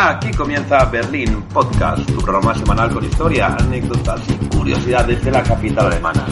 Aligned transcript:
Aquí 0.00 0.30
comienza 0.30 0.84
Berlín 0.84 1.42
Podcast, 1.52 2.06
tu 2.06 2.20
programa 2.20 2.54
semanal 2.54 2.88
con 2.94 3.04
historia, 3.04 3.48
anécdotas 3.48 4.20
y 4.28 4.46
curiosidades 4.46 5.24
de 5.24 5.30
la 5.32 5.42
capital 5.42 5.86
alemana. 5.86 6.24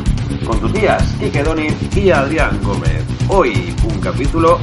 Con 0.46 0.60
tus 0.60 0.72
días, 0.72 1.02
Quique 1.18 1.42
Doni 1.42 1.66
y 1.96 2.10
Adrián 2.10 2.60
Gómez. 2.62 3.02
Hoy 3.26 3.74
un 3.82 3.98
capítulo 3.98 4.60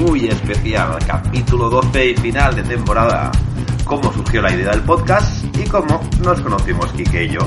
muy 0.00 0.28
especial, 0.28 0.96
capítulo 1.06 1.68
12 1.68 2.12
y 2.12 2.16
final 2.16 2.56
de 2.56 2.62
temporada. 2.62 3.30
Cómo 3.84 4.10
surgió 4.10 4.40
la 4.40 4.50
idea 4.50 4.70
del 4.70 4.84
podcast 4.84 5.44
y 5.54 5.68
cómo 5.68 6.00
nos 6.24 6.40
conocimos 6.40 6.90
Quique 6.92 7.24
y 7.24 7.32
yo. 7.32 7.40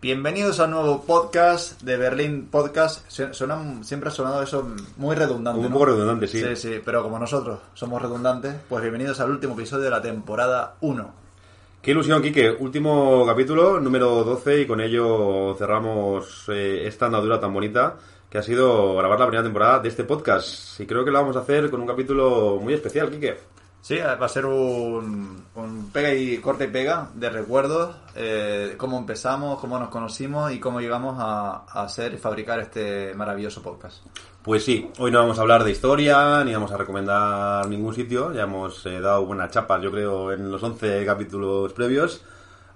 Bienvenidos 0.00 0.60
a 0.60 0.64
un 0.66 0.70
nuevo 0.72 1.02
podcast 1.02 1.82
de 1.82 1.96
Berlín 1.96 2.46
Podcast. 2.50 3.04
Su- 3.10 3.34
Suena, 3.34 3.82
siempre 3.82 4.10
ha 4.10 4.12
sonado 4.12 4.42
eso 4.42 4.64
muy 4.96 5.16
redundante. 5.16 5.58
Un 5.58 5.66
¿no? 5.66 5.72
poco 5.72 5.86
redundante, 5.86 6.28
sí. 6.28 6.40
Sí, 6.40 6.54
sí, 6.56 6.80
pero 6.84 7.02
como 7.02 7.18
nosotros 7.18 7.58
somos 7.74 8.00
redundantes, 8.00 8.54
pues 8.68 8.80
bienvenidos 8.82 9.18
al 9.20 9.30
último 9.30 9.54
episodio 9.54 9.84
de 9.84 9.90
la 9.90 10.00
temporada 10.00 10.76
1. 10.82 11.10
Qué 11.82 11.90
ilusión, 11.90 12.22
Quique. 12.22 12.50
Último 12.60 13.24
capítulo, 13.26 13.80
número 13.80 14.22
12, 14.22 14.60
y 14.62 14.66
con 14.66 14.80
ello 14.80 15.56
cerramos 15.58 16.44
eh, 16.48 16.86
esta 16.86 17.06
andadura 17.06 17.40
tan 17.40 17.52
bonita 17.52 17.96
que 18.30 18.38
ha 18.38 18.42
sido 18.42 18.94
grabar 18.96 19.18
la 19.18 19.26
primera 19.26 19.42
temporada 19.42 19.80
de 19.80 19.88
este 19.88 20.04
podcast. 20.04 20.78
Y 20.80 20.86
creo 20.86 21.04
que 21.04 21.10
lo 21.10 21.18
vamos 21.20 21.36
a 21.36 21.40
hacer 21.40 21.70
con 21.70 21.80
un 21.80 21.86
capítulo 21.88 22.58
muy 22.62 22.74
especial, 22.74 23.10
Quique. 23.10 23.36
Sí, 23.88 23.96
va 23.96 24.26
a 24.26 24.28
ser 24.28 24.44
un, 24.44 25.44
un 25.54 25.90
pega 25.90 26.12
y 26.12 26.36
corte 26.42 26.64
y 26.64 26.66
pega 26.66 27.08
de 27.14 27.30
recuerdos, 27.30 27.96
eh, 28.14 28.74
cómo 28.76 28.98
empezamos, 28.98 29.58
cómo 29.60 29.78
nos 29.78 29.88
conocimos 29.88 30.52
y 30.52 30.60
cómo 30.60 30.82
llegamos 30.82 31.16
a, 31.18 31.64
a 31.66 31.84
hacer 31.84 32.12
y 32.12 32.18
fabricar 32.18 32.60
este 32.60 33.14
maravilloso 33.14 33.62
podcast. 33.62 34.04
Pues 34.42 34.62
sí, 34.62 34.90
hoy 34.98 35.10
no 35.10 35.20
vamos 35.20 35.38
a 35.38 35.40
hablar 35.40 35.64
de 35.64 35.70
historia, 35.70 36.44
ni 36.44 36.52
vamos 36.52 36.70
a 36.70 36.76
recomendar 36.76 37.66
ningún 37.66 37.94
sitio. 37.94 38.30
Ya 38.34 38.42
hemos 38.42 38.84
eh, 38.84 39.00
dado 39.00 39.24
buenas 39.24 39.52
chapas, 39.52 39.80
yo 39.82 39.90
creo, 39.90 40.32
en 40.32 40.50
los 40.50 40.62
11 40.62 41.06
capítulos 41.06 41.72
previos. 41.72 42.22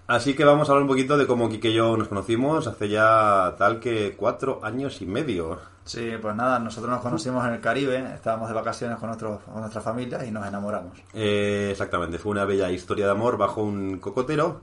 Así 0.06 0.32
que 0.32 0.47
vamos 0.47 0.70
a 0.70 0.72
hablar 0.72 0.84
un 0.84 0.88
poquito 0.88 1.19
de 1.19 1.26
cómo 1.26 1.50
Quique 1.50 1.69
y 1.69 1.74
yo 1.74 1.94
nos 1.94 2.08
conocimos 2.08 2.66
hace 2.66 2.88
ya 2.88 3.54
tal 3.58 3.80
que 3.80 4.16
cuatro 4.16 4.60
años 4.62 5.02
y 5.02 5.06
medio. 5.06 5.72
Sí, 5.84 6.12
pues 6.20 6.34
nada, 6.36 6.58
nosotros 6.58 6.91
nos 6.91 7.02
conocimos 7.02 7.44
en 7.47 7.55
el 7.55 7.61
Caribe, 7.61 8.14
estábamos 8.14 8.48
de 8.48 8.55
vacaciones 8.55 8.98
con, 8.98 9.08
nuestros, 9.08 9.41
con 9.42 9.61
nuestra 9.61 9.80
familia 9.80 10.25
y 10.25 10.30
nos 10.30 10.47
enamoramos. 10.47 10.92
Eh, 11.12 11.69
exactamente, 11.72 12.19
fue 12.19 12.30
una 12.33 12.44
bella 12.44 12.70
historia 12.70 13.06
de 13.06 13.12
amor 13.12 13.36
bajo 13.36 13.62
un 13.62 13.98
cocotero. 13.98 14.62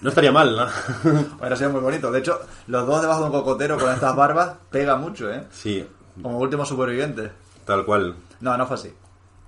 No 0.00 0.08
estaría 0.08 0.32
mal, 0.32 0.56
¿no? 0.56 0.66
Hubiera 1.38 1.54
sido 1.56 1.70
muy 1.70 1.80
bonito. 1.80 2.10
De 2.10 2.18
hecho, 2.18 2.40
los 2.66 2.86
dos 2.86 3.00
debajo 3.00 3.20
de 3.20 3.26
un 3.26 3.32
cocotero 3.32 3.78
con 3.78 3.92
estas 3.92 4.16
barbas 4.16 4.54
pega 4.68 4.96
mucho, 4.96 5.32
¿eh? 5.32 5.46
Sí, 5.52 5.88
Como 6.20 6.38
últimos 6.38 6.68
supervivientes. 6.68 7.30
tal 7.64 7.84
cual. 7.84 8.16
No, 8.40 8.56
no 8.56 8.66
fue 8.66 8.74
así. 8.74 8.92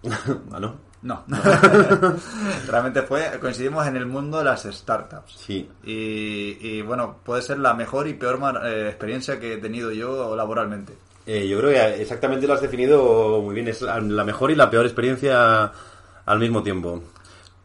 ah, 0.52 0.60
¿no? 0.60 0.74
No. 1.04 1.22
Realmente 2.66 3.02
fue, 3.02 3.38
coincidimos 3.38 3.86
en 3.86 3.96
el 3.96 4.06
mundo 4.06 4.38
de 4.38 4.44
las 4.44 4.62
startups. 4.62 5.34
Sí. 5.36 5.68
Y, 5.84 6.56
y, 6.60 6.80
bueno, 6.80 7.18
puede 7.22 7.42
ser 7.42 7.58
la 7.58 7.74
mejor 7.74 8.08
y 8.08 8.14
peor 8.14 8.40
eh, 8.64 8.88
experiencia 8.88 9.38
que 9.38 9.52
he 9.52 9.56
tenido 9.58 9.92
yo 9.92 10.34
laboralmente. 10.34 10.94
Eh, 11.26 11.46
yo 11.46 11.58
creo 11.58 11.70
que 11.70 12.02
exactamente 12.02 12.46
lo 12.46 12.54
has 12.54 12.62
definido 12.62 13.42
muy 13.42 13.54
bien. 13.54 13.68
Es 13.68 13.82
la 13.82 14.00
la 14.00 14.24
mejor 14.24 14.50
y 14.50 14.54
la 14.54 14.70
peor 14.70 14.86
experiencia 14.86 15.70
al 16.24 16.38
mismo 16.38 16.62
tiempo. 16.62 17.02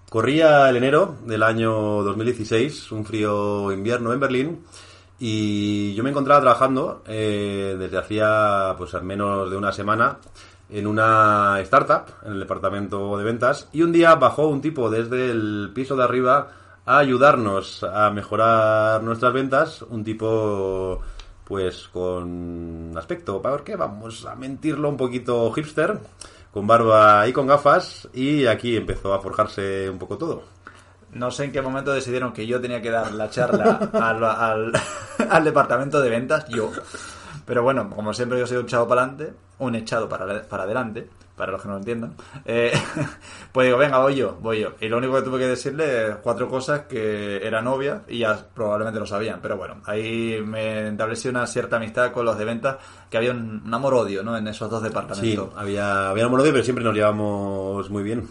Corría 0.10 0.70
el 0.70 0.76
enero 0.76 1.16
del 1.26 1.44
año 1.44 1.72
2016, 2.04 2.92
un 2.92 3.06
frío 3.06 3.72
invierno 3.72 4.12
en 4.12 4.20
Berlín, 4.20 4.66
y 5.18 5.94
yo 5.94 6.04
me 6.04 6.10
encontraba 6.10 6.42
trabajando 6.42 7.04
eh, 7.08 7.76
desde 7.80 7.98
hacía 7.98 8.76
pues 8.78 8.94
al 8.96 9.04
menos 9.04 9.50
de 9.50 9.56
una 9.56 9.72
semana 9.72 10.18
en 10.70 10.88
una 10.88 11.60
startup, 11.62 12.06
en 12.26 12.34
el 12.34 12.40
departamento 12.40 13.18
de 13.18 13.24
ventas, 13.24 13.68
y 13.72 13.82
un 13.82 13.92
día 13.92 14.16
bajó 14.16 14.48
un 14.48 14.62
tipo 14.62 14.90
desde 14.90 15.32
el 15.32 15.72
piso 15.74 15.96
de 15.96 16.04
arriba 16.04 16.48
a 16.86 16.98
ayudarnos 16.98 17.84
a 17.84 18.10
mejorar 18.12 19.04
nuestras 19.04 19.34
ventas, 19.34 19.82
un 19.84 20.04
tipo 20.04 21.02
pues 21.44 21.88
con 21.88 22.94
aspecto, 22.96 23.42
¿para 23.42 23.64
qué? 23.64 23.76
Vamos 23.76 24.26
a 24.26 24.36
mentirlo 24.36 24.88
un 24.88 24.98
poquito 24.98 25.52
hipster, 25.52 25.98
con 26.52 26.68
barba 26.68 27.28
y 27.28 27.34
con 27.34 27.48
gafas, 27.48 28.08
y 28.14 28.46
aquí 28.46 28.78
empezó 28.78 29.14
a 29.14 29.20
forjarse 29.20 29.90
un 29.90 29.98
poco 29.98 30.18
todo. 30.18 30.44
No 31.14 31.32
sé 31.32 31.46
en 31.46 31.52
qué 31.52 31.62
momento 31.62 31.92
decidieron 31.92 32.34
que 32.34 32.46
yo 32.46 32.62
tenía 32.62 32.82
que 32.82 32.92
dar 32.92 33.12
la 33.14 33.30
charla 33.32 33.90
al, 33.94 35.44
departamento 35.44 36.00
de 36.02 36.10
ventas, 36.10 36.48
yo. 36.50 36.72
Pero 37.50 37.64
bueno, 37.64 37.90
como 37.90 38.14
siempre 38.14 38.38
yo 38.38 38.46
soy 38.46 38.58
un 38.58 38.66
echado 38.66 38.88
para 38.88 39.02
adelante, 39.02 39.34
un 39.58 39.74
echado 39.74 40.08
para, 40.08 40.44
para 40.44 40.64
adelante, 40.66 41.10
para 41.36 41.52
los 41.52 41.60
que 41.64 41.68
no 41.68 41.74
lo 41.74 41.80
entiendan. 41.80 42.14
eh, 42.46 42.72
pues 43.52 43.66
digo, 43.66 43.80
venga, 43.80 43.98
voy 43.98 44.14
yo, 44.18 44.38
voy 44.40 44.60
yo. 44.60 44.74
Y 44.80 44.88
lo 44.88 45.00
único 45.00 45.16
que 45.16 45.24
tuve 45.24 45.40
que 45.40 45.48
decirle 45.48 46.10
es 46.10 46.16
cuatro 46.18 46.48
cosas 46.48 46.82
que 46.82 47.38
eran 47.44 47.66
obvias 47.66 48.02
y 48.08 48.20
ya 48.20 48.40
probablemente 48.54 49.00
lo 49.00 49.08
sabían. 49.08 49.40
Pero 49.42 49.58
bueno, 49.58 49.78
ahí 49.86 50.40
me 50.46 50.90
establecí 50.90 51.28
una 51.28 51.48
cierta 51.48 51.78
amistad 51.78 52.12
con 52.12 52.24
los 52.24 52.38
de 52.38 52.46
ventas, 52.46 52.78
que 53.10 53.18
había 53.18 53.32
un, 53.32 53.64
un 53.66 53.74
amor-odio, 53.74 54.22
¿no? 54.22 54.38
En 54.38 54.48
esos 54.48 54.70
dos 54.70 54.84
Sí, 54.84 54.88
departamentos. 54.90 55.50
había, 55.58 56.12
había 56.12 56.28
un 56.28 56.38
pero 56.44 56.64
siempre 56.64 56.86
nos 56.86 56.94
llevamos 56.94 57.90
muy 57.90 58.04
bien. 58.04 58.28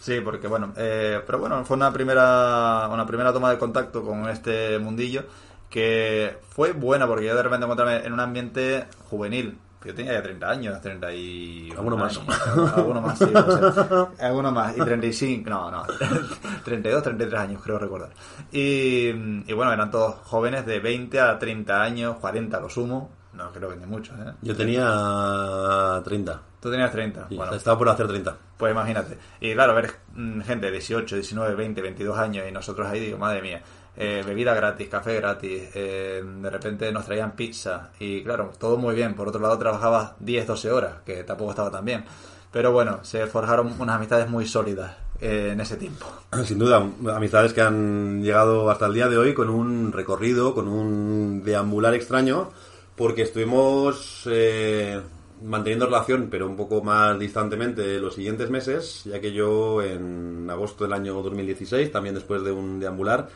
Sí, 0.00 0.20
porque 0.22 0.46
bueno, 0.48 0.72
eh, 0.78 1.20
pero 1.26 1.38
bueno, 1.38 1.62
fue 1.66 1.76
una 1.76 1.92
primera, 1.92 2.88
una 2.90 3.04
primera 3.04 3.30
toma 3.30 3.50
de 3.50 3.58
contacto 3.58 4.02
con 4.02 4.26
este 4.30 4.78
mundillo 4.78 5.24
que 5.70 6.38
fue 6.50 6.72
buena 6.72 7.06
porque 7.06 7.26
yo 7.26 7.36
de 7.36 7.42
repente 7.42 7.64
encontrarme 7.64 8.04
en 8.04 8.12
un 8.12 8.20
ambiente 8.20 8.86
juvenil. 9.10 9.58
Yo 9.84 9.94
tenía 9.94 10.12
ya 10.12 10.22
30 10.22 10.50
años, 10.50 10.80
30 10.82 11.12
y... 11.14 11.70
Alguno 11.70 11.96
más. 11.96 12.18
años, 12.18 12.72
Alguno 12.76 13.00
más, 13.00 13.16
sí, 13.16 13.26
puede 13.26 13.72
ser. 13.72 14.06
Alguno 14.26 14.50
más. 14.50 14.76
Y 14.76 14.80
35, 14.80 15.48
no, 15.48 15.70
no. 15.70 15.84
32, 16.64 17.02
33 17.02 17.40
años, 17.40 17.62
creo 17.62 17.78
recordar. 17.78 18.10
Y, 18.50 19.08
y 19.08 19.52
bueno, 19.52 19.72
eran 19.72 19.90
todos 19.90 20.16
jóvenes 20.24 20.66
de 20.66 20.80
20 20.80 21.20
a 21.20 21.38
30 21.38 21.80
años, 21.82 22.16
40 22.16 22.56
a 22.56 22.60
lo 22.60 22.68
sumo. 22.68 23.10
No 23.32 23.52
creo 23.52 23.68
que 23.70 23.76
ni 23.76 23.86
muchos, 23.86 24.18
¿eh? 24.18 24.32
Yo 24.42 24.56
tenía 24.56 26.02
30. 26.04 26.42
Tú 26.60 26.70
tenías 26.72 26.90
30. 26.90 27.28
Sí, 27.28 27.36
bueno, 27.36 27.54
Estaba 27.54 27.78
por 27.78 27.88
hacer 27.88 28.08
30. 28.08 28.36
pues 28.56 28.72
imagínate. 28.72 29.16
Y 29.40 29.54
claro, 29.54 29.74
ver 29.74 29.92
mm, 30.12 30.40
gente 30.40 30.66
de 30.66 30.72
18, 30.72 31.14
19, 31.14 31.54
20, 31.54 31.80
22 31.82 32.18
años 32.18 32.46
y 32.48 32.52
nosotros 32.52 32.88
ahí 32.88 32.98
digo, 32.98 33.16
madre 33.16 33.40
mía, 33.42 33.62
eh, 34.00 34.22
bebida 34.24 34.54
gratis, 34.54 34.88
café 34.88 35.16
gratis, 35.16 35.70
eh, 35.74 36.22
de 36.24 36.50
repente 36.50 36.92
nos 36.92 37.04
traían 37.04 37.32
pizza 37.32 37.90
y 37.98 38.22
claro, 38.22 38.52
todo 38.56 38.76
muy 38.76 38.94
bien. 38.94 39.14
Por 39.14 39.26
otro 39.26 39.40
lado 39.40 39.58
trabajabas 39.58 40.12
10, 40.20 40.46
12 40.46 40.70
horas, 40.70 40.94
que 41.04 41.24
tampoco 41.24 41.50
estaba 41.50 41.70
tan 41.72 41.84
bien. 41.84 42.04
Pero 42.52 42.72
bueno, 42.72 43.00
se 43.02 43.26
forjaron 43.26 43.74
unas 43.78 43.96
amistades 43.96 44.30
muy 44.30 44.46
sólidas 44.46 44.96
eh, 45.20 45.50
en 45.52 45.60
ese 45.60 45.76
tiempo. 45.76 46.06
Sin 46.44 46.60
duda, 46.60 46.88
amistades 47.12 47.52
que 47.52 47.60
han 47.60 48.22
llegado 48.22 48.70
hasta 48.70 48.86
el 48.86 48.94
día 48.94 49.08
de 49.08 49.18
hoy 49.18 49.34
con 49.34 49.50
un 49.50 49.90
recorrido, 49.90 50.54
con 50.54 50.68
un 50.68 51.42
deambular 51.42 51.92
extraño, 51.94 52.50
porque 52.94 53.22
estuvimos 53.22 54.22
eh, 54.30 55.00
manteniendo 55.42 55.86
relación, 55.86 56.28
pero 56.30 56.46
un 56.46 56.56
poco 56.56 56.84
más 56.84 57.18
distantemente 57.18 57.98
los 57.98 58.14
siguientes 58.14 58.48
meses, 58.48 59.02
ya 59.06 59.20
que 59.20 59.32
yo 59.32 59.82
en 59.82 60.48
agosto 60.48 60.84
del 60.84 60.92
año 60.92 61.20
2016, 61.20 61.90
también 61.90 62.14
después 62.14 62.44
de 62.44 62.52
un 62.52 62.78
deambular, 62.78 63.28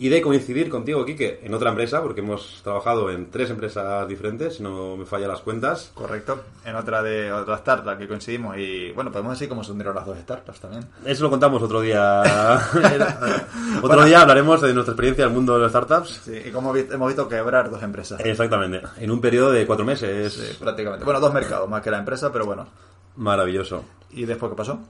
y 0.00 0.08
de 0.08 0.22
coincidir 0.22 0.70
contigo, 0.70 1.04
Quique, 1.04 1.40
en 1.42 1.52
otra 1.52 1.68
empresa, 1.68 2.02
porque 2.02 2.22
hemos 2.22 2.62
trabajado 2.64 3.10
en 3.10 3.30
tres 3.30 3.50
empresas 3.50 4.08
diferentes, 4.08 4.56
si 4.56 4.62
no 4.62 4.96
me 4.96 5.04
falla 5.04 5.28
las 5.28 5.40
cuentas. 5.40 5.92
Correcto. 5.92 6.40
En 6.64 6.74
otra 6.74 7.02
de 7.02 7.30
otra 7.30 7.56
startup 7.56 7.98
que 7.98 8.08
coincidimos 8.08 8.56
y 8.56 8.92
bueno, 8.92 9.12
podemos 9.12 9.34
decir 9.34 9.46
cómo 9.46 9.62
se 9.62 9.72
hundieron 9.72 9.94
las 9.94 10.06
dos 10.06 10.16
startups 10.18 10.58
también. 10.58 10.86
Eso 11.04 11.24
lo 11.24 11.28
contamos 11.28 11.62
otro 11.62 11.82
día. 11.82 12.22
otro 13.82 14.04
día 14.06 14.22
hablaremos 14.22 14.62
de 14.62 14.72
nuestra 14.72 14.92
experiencia 14.92 15.24
en 15.24 15.28
el 15.28 15.34
mundo 15.34 15.56
de 15.56 15.60
las 15.60 15.70
startups. 15.70 16.22
Sí, 16.24 16.44
y 16.46 16.50
cómo 16.50 16.74
hemos 16.74 17.08
visto 17.08 17.28
quebrar 17.28 17.68
dos 17.68 17.82
empresas. 17.82 18.22
Exactamente, 18.24 18.80
en 18.96 19.10
un 19.10 19.20
periodo 19.20 19.52
de 19.52 19.66
cuatro 19.66 19.84
meses. 19.84 20.32
Sí, 20.32 20.56
prácticamente. 20.58 21.04
Bueno, 21.04 21.20
dos 21.20 21.34
mercados 21.34 21.68
más 21.68 21.82
que 21.82 21.90
la 21.90 21.98
empresa, 21.98 22.32
pero 22.32 22.46
bueno. 22.46 22.66
Maravilloso. 23.16 23.84
¿Y 24.10 24.24
después 24.24 24.50
qué 24.50 24.56
pasó? 24.56 24.80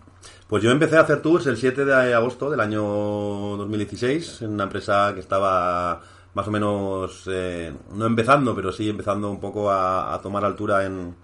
Pues 0.47 0.63
yo 0.63 0.71
empecé 0.71 0.97
a 0.97 1.01
hacer 1.01 1.23
tours 1.23 1.47
el 1.47 1.57
7 1.57 1.85
de 1.85 2.15
agosto 2.15 2.51
del 2.51 2.61
año 2.61 2.83
2016 2.83 4.43
en 4.43 4.51
una 4.51 4.65
empresa 4.65 5.13
que 5.15 5.21
estaba 5.21 6.01
más 6.35 6.47
o 6.47 6.51
menos, 6.51 7.25
eh, 7.27 7.73
no 7.95 8.07
empezando, 8.07 8.55
pero 8.55 8.73
sí 8.73 8.89
empezando 8.89 9.31
un 9.31 9.41
poco 9.41 9.71
a, 9.71 10.15
a 10.15 10.21
tomar 10.21 10.45
altura 10.45 10.85
en, 10.85 11.15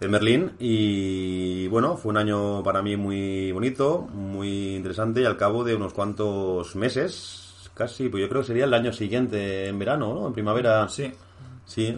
en 0.00 0.10
Berlín. 0.10 0.52
Y 0.58 1.66
bueno, 1.68 1.96
fue 1.96 2.10
un 2.10 2.16
año 2.16 2.62
para 2.62 2.82
mí 2.82 2.96
muy 2.96 3.52
bonito, 3.52 4.00
muy 4.12 4.76
interesante 4.76 5.22
y 5.22 5.24
al 5.24 5.36
cabo 5.36 5.64
de 5.64 5.74
unos 5.74 5.92
cuantos 5.92 6.74
meses, 6.76 7.70
casi, 7.74 8.08
pues 8.08 8.22
yo 8.22 8.28
creo 8.28 8.42
que 8.42 8.48
sería 8.48 8.64
el 8.64 8.74
año 8.74 8.92
siguiente, 8.92 9.68
en 9.68 9.78
verano, 9.78 10.14
¿no? 10.14 10.26
En 10.26 10.32
primavera. 10.32 10.88
Sí. 10.88 11.12
Sí. 11.64 11.96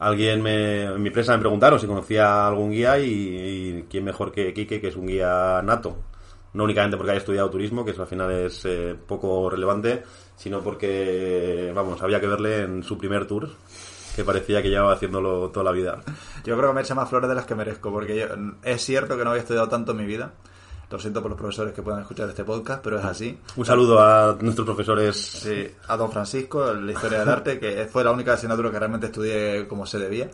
Alguien 0.00 0.42
me, 0.42 0.84
en 0.84 1.02
mi 1.02 1.08
empresa 1.08 1.32
me 1.34 1.40
preguntaron 1.40 1.78
si 1.78 1.86
conocía 1.86 2.46
algún 2.48 2.70
guía 2.72 2.98
y, 2.98 3.04
y 3.06 3.84
quién 3.88 4.02
mejor 4.04 4.32
que 4.32 4.52
Quique, 4.52 4.80
que 4.80 4.88
es 4.88 4.96
un 4.96 5.06
guía 5.06 5.60
nato. 5.62 5.96
No 6.52 6.64
únicamente 6.64 6.96
porque 6.96 7.12
haya 7.12 7.20
estudiado 7.20 7.48
turismo, 7.50 7.84
que 7.84 7.92
eso 7.92 8.02
al 8.02 8.08
final 8.08 8.30
es 8.32 8.64
eh, 8.64 8.96
poco 9.06 9.48
relevante, 9.48 10.02
sino 10.36 10.60
porque, 10.60 11.70
vamos, 11.74 12.02
había 12.02 12.20
que 12.20 12.26
verle 12.26 12.62
en 12.62 12.82
su 12.82 12.98
primer 12.98 13.26
tour. 13.26 13.48
que 14.16 14.24
parecía 14.24 14.60
que 14.60 14.68
llevaba 14.68 14.94
haciéndolo 14.94 15.50
toda 15.50 15.62
la 15.64 15.70
vida. 15.70 16.00
Yo 16.44 16.56
creo 16.56 16.70
que 16.70 16.74
me 16.74 16.80
echa 16.80 16.96
más 16.96 17.08
flores 17.08 17.28
de 17.28 17.36
las 17.36 17.46
que 17.46 17.54
merezco, 17.54 17.92
porque 17.92 18.16
yo- 18.18 18.26
es 18.64 18.82
cierto 18.84 19.16
que 19.16 19.22
no 19.22 19.30
había 19.30 19.42
estudiado 19.42 19.68
tanto 19.68 19.92
en 19.92 19.98
mi 19.98 20.04
vida. 20.06 20.32
Lo 20.90 20.98
siento 20.98 21.22
por 21.22 21.30
los 21.30 21.38
profesores 21.38 21.72
que 21.72 21.82
puedan 21.82 22.00
escuchar 22.00 22.28
este 22.28 22.42
podcast, 22.42 22.82
pero 22.82 22.98
es 22.98 23.04
así. 23.04 23.38
Un 23.56 23.64
saludo 23.64 24.00
a 24.00 24.36
nuestros 24.40 24.64
profesores. 24.66 25.16
Sí, 25.16 25.68
a 25.86 25.96
Don 25.96 26.10
Francisco, 26.10 26.72
la 26.74 26.90
historia 26.92 27.20
del 27.20 27.28
arte, 27.36 27.60
que 27.60 27.86
fue 27.86 28.02
la 28.02 28.10
única 28.10 28.32
asignatura 28.32 28.72
que 28.72 28.78
realmente 28.80 29.06
estudié 29.06 29.68
como 29.68 29.86
se 29.86 30.00
debía. 30.00 30.28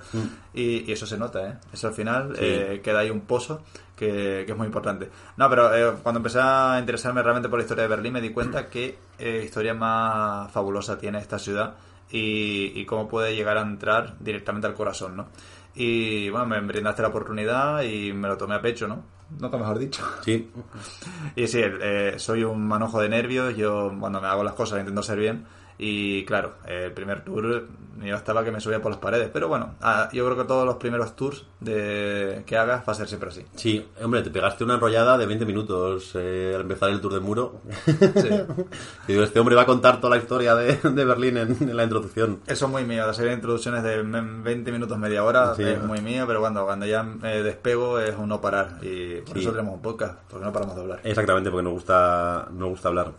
Y, 0.54 0.88
y 0.88 0.92
eso 0.92 1.04
se 1.06 1.18
nota, 1.18 1.46
¿eh? 1.46 1.54
Eso 1.74 1.88
al 1.88 1.94
final 1.94 2.32
Sí. 2.36 2.40
eh, 2.42 2.80
queda 2.82 3.00
ahí 3.00 3.10
un 3.10 3.20
pozo 3.22 3.62
que, 3.94 4.44
que 4.46 4.52
es 4.52 4.56
muy 4.56 4.66
importante. 4.66 5.10
No, 5.36 5.50
pero 5.50 5.74
eh, 5.76 5.92
cuando 6.02 6.20
empecé 6.20 6.38
a 6.40 6.76
interesarme 6.80 7.22
realmente 7.22 7.50
por 7.50 7.58
la 7.58 7.64
historia 7.64 7.82
de 7.82 7.88
Berlín 7.88 8.14
me 8.14 8.22
di 8.22 8.30
cuenta 8.30 8.68
que 8.70 8.98
eh, 9.18 9.42
historia 9.44 9.74
más 9.74 10.50
fabulosa 10.52 10.96
tiene 10.96 11.18
esta 11.18 11.38
ciudad 11.38 11.74
y, 12.10 12.72
y 12.80 12.86
cómo 12.86 13.08
puede 13.08 13.34
llegar 13.34 13.58
a 13.58 13.62
entrar 13.62 14.14
directamente 14.20 14.66
al 14.66 14.74
corazón, 14.74 15.16
¿no? 15.16 15.26
Y 15.74 16.30
bueno, 16.30 16.46
me 16.46 16.60
brindaste 16.62 17.02
la 17.02 17.08
oportunidad 17.08 17.82
y 17.82 18.14
me 18.14 18.28
lo 18.28 18.38
tomé 18.38 18.54
a 18.54 18.62
pecho, 18.62 18.88
¿no? 18.88 19.14
Nunca 19.30 19.56
mejor 19.58 19.78
dicho. 19.78 20.02
Sí, 20.24 20.50
Y 21.36 21.46
sí, 21.46 21.60
eh, 21.62 22.14
soy 22.18 22.44
un 22.44 22.66
manojo 22.66 23.00
de 23.00 23.08
nervios, 23.08 23.56
yo 23.56 23.92
cuando 23.98 24.20
me 24.20 24.28
hago 24.28 24.44
las 24.44 24.54
cosas 24.54 24.80
intento 24.80 25.02
ser 25.02 25.18
bien 25.18 25.44
y 25.78 26.24
claro, 26.24 26.54
el 26.66 26.92
primer 26.92 27.24
tour 27.24 27.64
yo 28.02 28.14
estaba 28.14 28.44
que 28.44 28.50
me 28.52 28.60
subía 28.60 28.82
por 28.82 28.90
las 28.92 29.00
paredes, 29.00 29.30
pero 29.32 29.48
bueno, 29.48 29.74
ah, 29.80 30.10
yo 30.12 30.22
creo 30.26 30.36
que 30.36 30.44
todos 30.44 30.66
los 30.66 30.76
primeros 30.76 31.16
tours 31.16 31.46
de, 31.60 32.42
que 32.44 32.56
hagas 32.58 32.86
va 32.86 32.92
a 32.92 32.94
ser 32.94 33.08
siempre 33.08 33.30
así. 33.30 33.42
sí. 33.54 33.86
Hombre, 34.02 34.20
te 34.22 34.30
pegaste 34.30 34.64
una 34.64 34.74
enrollada 34.74 35.16
de 35.16 35.24
20 35.24 35.46
minutos 35.46 36.10
eh, 36.14 36.52
al 36.54 36.60
empezar 36.60 36.90
el 36.90 37.00
tour 37.00 37.14
de 37.14 37.20
muro. 37.20 37.60
Sí. 37.96 38.28
Y 39.08 39.12
digo, 39.12 39.24
este 39.24 39.38
hombre 39.40 39.54
va 39.56 39.62
a 39.62 39.66
contar 39.66 39.98
toda 40.00 40.16
la 40.16 40.22
historia 40.22 40.54
de, 40.54 40.76
de 40.76 41.04
Berlín 41.04 41.36
en, 41.38 41.56
en 41.70 41.76
la 41.76 41.84
introducción. 41.84 42.40
Eso 42.46 42.66
es 42.66 42.70
muy 42.72 42.84
mío, 42.84 43.06
la 43.06 43.14
serie 43.14 43.30
de 43.30 43.36
introducciones 43.36 43.82
de 43.82 44.02
me- 44.02 44.42
20 44.42 44.72
minutos, 44.72 44.98
media 44.98 45.24
hora 45.24 45.54
Sí. 45.54 45.62
es 45.62 45.82
muy 45.82 46.00
mío, 46.02 46.24
pero 46.26 46.40
cuando, 46.40 46.64
cuando 46.66 46.84
ya 46.86 47.02
me 47.02 47.42
despego 47.42 47.98
es 48.00 48.14
un 48.16 48.28
no 48.28 48.40
parar 48.40 48.78
y 48.82 49.20
por 49.22 49.34
Sí. 49.34 49.40
eso 49.40 49.52
tenemos 49.52 49.74
un 49.74 49.82
podcast, 49.82 50.18
porque 50.28 50.44
no 50.44 50.52
paramos 50.52 50.74
de 50.76 50.82
hablar. 50.82 51.00
Exactamente, 51.04 51.50
porque 51.50 51.64
nos 51.64 51.72
gusta, 51.72 52.48
nos 52.52 52.68
gusta 52.68 52.88
hablar. 52.88 53.12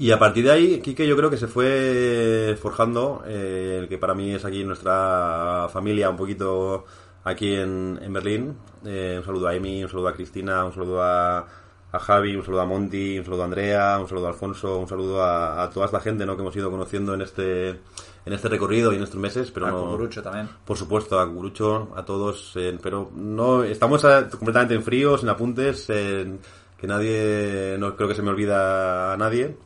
Y 0.00 0.12
a 0.12 0.18
partir 0.18 0.44
de 0.44 0.50
ahí, 0.50 0.80
Quique 0.80 1.06
yo 1.06 1.14
creo 1.14 1.28
que 1.28 1.36
se 1.36 1.46
fue 1.46 2.56
forjando, 2.58 3.22
eh, 3.26 3.80
el 3.82 3.86
que 3.86 3.98
para 3.98 4.14
mí 4.14 4.32
es 4.32 4.46
aquí 4.46 4.64
nuestra 4.64 5.68
familia, 5.70 6.08
un 6.08 6.16
poquito 6.16 6.86
aquí 7.22 7.54
en, 7.54 7.98
en 8.00 8.10
Berlín. 8.10 8.56
Eh, 8.82 9.16
un 9.18 9.24
saludo 9.26 9.48
a 9.48 9.54
Emi, 9.54 9.84
un 9.84 9.90
saludo 9.90 10.08
a 10.08 10.14
Cristina, 10.14 10.64
un 10.64 10.72
saludo 10.72 11.02
a, 11.02 11.40
a 11.92 11.98
Javi, 11.98 12.34
un 12.34 12.42
saludo 12.42 12.62
a 12.62 12.64
Monty, 12.64 13.18
un 13.18 13.26
saludo 13.26 13.42
a 13.42 13.44
Andrea, 13.44 13.98
un 14.00 14.08
saludo 14.08 14.24
a 14.24 14.30
Alfonso, 14.30 14.78
un 14.78 14.88
saludo 14.88 15.22
a, 15.22 15.62
a 15.64 15.68
toda 15.68 15.84
esta 15.84 16.00
gente 16.00 16.24
¿no? 16.24 16.34
que 16.34 16.40
hemos 16.40 16.56
ido 16.56 16.70
conociendo 16.70 17.12
en 17.12 17.20
este, 17.20 17.68
en 17.68 18.32
este 18.32 18.48
recorrido 18.48 18.94
y 18.94 18.96
en 18.96 19.02
estos 19.02 19.20
meses. 19.20 19.50
Pero 19.50 19.66
A 19.66 19.70
no, 19.70 19.84
Cucurucho 19.84 20.22
también. 20.22 20.48
por 20.64 20.78
supuesto, 20.78 21.20
a 21.20 21.26
Gurucho, 21.26 21.90
a 21.94 22.06
todos, 22.06 22.54
eh, 22.56 22.78
pero 22.82 23.10
no 23.14 23.64
estamos 23.64 24.00
completamente 24.30 24.72
en 24.74 24.82
frío, 24.82 25.18
sin 25.18 25.28
apuntes, 25.28 25.84
que 25.84 26.86
nadie, 26.86 27.76
no 27.78 27.94
creo 27.94 28.08
que 28.08 28.14
se 28.14 28.22
me 28.22 28.30
olvida 28.30 29.12
a 29.12 29.16
nadie. 29.18 29.58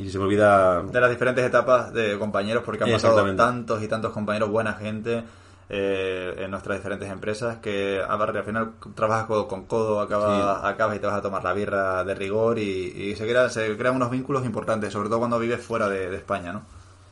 Y 0.00 0.10
se 0.10 0.18
me 0.18 0.24
olvida, 0.24 0.82
de 0.82 1.00
las 1.00 1.10
diferentes 1.10 1.44
etapas 1.44 1.92
de 1.92 2.18
compañeros, 2.18 2.62
porque 2.64 2.84
han 2.84 2.90
pasado 2.90 3.34
tantos 3.36 3.82
y 3.82 3.88
tantos 3.88 4.12
compañeros, 4.12 4.48
buena 4.48 4.72
gente 4.72 5.22
eh, 5.68 6.34
en 6.38 6.50
nuestras 6.50 6.78
diferentes 6.78 7.08
empresas, 7.10 7.58
que 7.58 8.00
al 8.02 8.44
final 8.44 8.72
trabajas 8.94 9.26
codo 9.26 9.46
con 9.46 9.66
codo, 9.66 10.00
acabas, 10.00 10.64
acabas 10.64 10.96
y 10.96 11.00
te 11.00 11.06
vas 11.06 11.16
a 11.16 11.22
tomar 11.22 11.44
la 11.44 11.52
birra 11.52 12.02
de 12.02 12.14
rigor 12.14 12.58
y, 12.58 12.62
y 12.62 13.14
se, 13.14 13.24
crea- 13.28 13.50
se 13.50 13.76
crean 13.76 13.94
unos 13.96 14.10
vínculos 14.10 14.44
importantes, 14.46 14.92
sobre 14.92 15.08
todo 15.08 15.18
cuando 15.18 15.38
vives 15.38 15.60
fuera 15.60 15.88
de, 15.88 16.10
de 16.10 16.16
España, 16.16 16.52
¿no? 16.52 16.62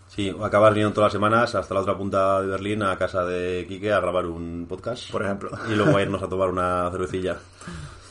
sí, 0.08 0.34
acabar 0.42 0.72
viniendo 0.72 0.94
todas 0.94 1.08
las 1.08 1.12
semanas 1.12 1.54
hasta 1.54 1.74
la 1.74 1.80
otra 1.80 1.96
punta 1.96 2.40
de 2.40 2.46
Berlín 2.48 2.82
a 2.82 2.96
casa 2.96 3.24
de 3.26 3.66
Quique 3.68 3.92
a 3.92 4.00
grabar 4.00 4.24
un 4.26 4.64
podcast. 4.66 5.10
Por 5.12 5.22
ejemplo. 5.22 5.50
Y 5.70 5.74
luego 5.74 5.96
a 5.98 6.02
irnos 6.02 6.22
a 6.22 6.28
tomar 6.28 6.48
una 6.48 6.90
cervecilla. 6.90 7.36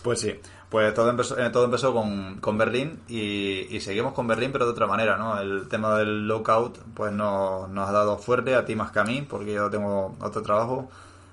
Pues 0.03 0.19
sí, 0.21 0.39
pues 0.69 0.93
todo 0.93 1.09
empezó, 1.09 1.39
eh, 1.39 1.49
todo 1.49 1.65
empezó 1.65 1.93
con, 1.93 2.39
con 2.39 2.57
Berlín 2.57 2.99
y, 3.07 3.67
y 3.75 3.79
seguimos 3.79 4.13
con 4.13 4.27
Berlín, 4.27 4.51
pero 4.51 4.65
de 4.65 4.71
otra 4.71 4.85
manera, 4.85 5.17
¿no? 5.17 5.39
El 5.39 5.67
tema 5.69 5.97
del 5.97 6.27
lockout, 6.27 6.77
pues 6.93 7.13
no, 7.13 7.67
nos 7.67 7.87
ha 7.87 7.91
dado 7.91 8.17
fuerte, 8.17 8.55
a 8.55 8.65
ti 8.65 8.75
más 8.75 8.91
que 8.91 8.99
a 8.99 9.03
mí, 9.03 9.25
porque 9.27 9.53
yo 9.53 9.69
tengo 9.69 10.15
otro 10.19 10.41
trabajo, 10.41 10.89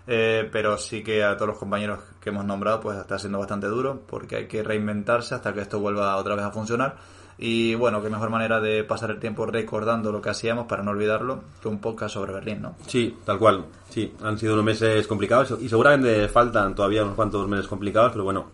eh, 0.06 0.48
pero 0.52 0.78
sí 0.78 1.02
que 1.02 1.24
a 1.24 1.36
todos 1.36 1.48
los 1.48 1.58
compañeros 1.58 1.98
que 2.20 2.30
hemos 2.30 2.44
nombrado, 2.44 2.80
pues 2.80 2.98
está 2.98 3.18
siendo 3.18 3.38
bastante 3.38 3.66
duro, 3.66 4.02
porque 4.06 4.36
hay 4.36 4.46
que 4.46 4.62
reinventarse 4.62 5.34
hasta 5.34 5.52
que 5.52 5.62
esto 5.62 5.80
vuelva 5.80 6.16
otra 6.16 6.36
vez 6.36 6.44
a 6.44 6.52
funcionar. 6.52 6.96
Y 7.36 7.74
bueno, 7.74 8.00
qué 8.00 8.08
mejor 8.08 8.30
manera 8.30 8.60
de 8.60 8.84
pasar 8.84 9.10
el 9.10 9.18
tiempo 9.18 9.44
recordando 9.44 10.12
lo 10.12 10.22
que 10.22 10.30
hacíamos 10.30 10.66
para 10.66 10.84
no 10.84 10.92
olvidarlo 10.92 11.42
que 11.60 11.66
un 11.66 11.80
podcast 11.80 12.14
sobre 12.14 12.32
Berlín, 12.32 12.62
¿no? 12.62 12.76
Sí, 12.86 13.16
tal 13.24 13.40
cual. 13.40 13.64
Sí, 13.90 14.14
han 14.22 14.38
sido 14.38 14.52
unos 14.52 14.64
meses 14.64 15.04
complicados 15.08 15.56
y 15.60 15.68
seguramente 15.68 16.28
faltan 16.28 16.76
todavía 16.76 17.02
unos 17.02 17.16
cuantos 17.16 17.48
meses 17.48 17.66
complicados, 17.66 18.12
pero 18.12 18.22
bueno, 18.22 18.46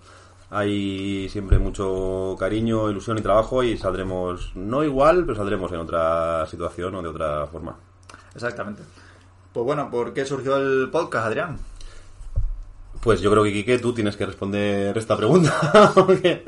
hay 0.50 1.28
siempre 1.28 1.58
mucho 1.58 2.36
cariño, 2.38 2.90
ilusión 2.90 3.18
y 3.18 3.22
trabajo 3.22 3.62
y 3.62 3.76
saldremos, 3.78 4.52
no 4.56 4.82
igual, 4.84 5.24
pero 5.24 5.36
saldremos 5.36 5.70
en 5.72 5.78
otra 5.80 6.46
situación 6.46 6.94
o 6.94 7.02
de 7.02 7.08
otra 7.08 7.46
forma. 7.46 7.76
Exactamente. 8.34 8.82
Pues 9.52 9.64
bueno, 9.66 9.90
¿por 9.90 10.12
qué 10.12 10.24
surgió 10.24 10.56
el 10.56 10.88
podcast, 10.90 11.26
Adrián? 11.26 11.58
Pues 13.02 13.22
yo 13.22 13.30
creo 13.30 13.42
que, 13.44 13.52
Quique, 13.52 13.78
tú 13.78 13.94
tienes 13.94 14.14
que 14.14 14.26
responder 14.26 14.96
esta 14.98 15.16
pregunta. 15.16 15.90
porque- 15.94 16.44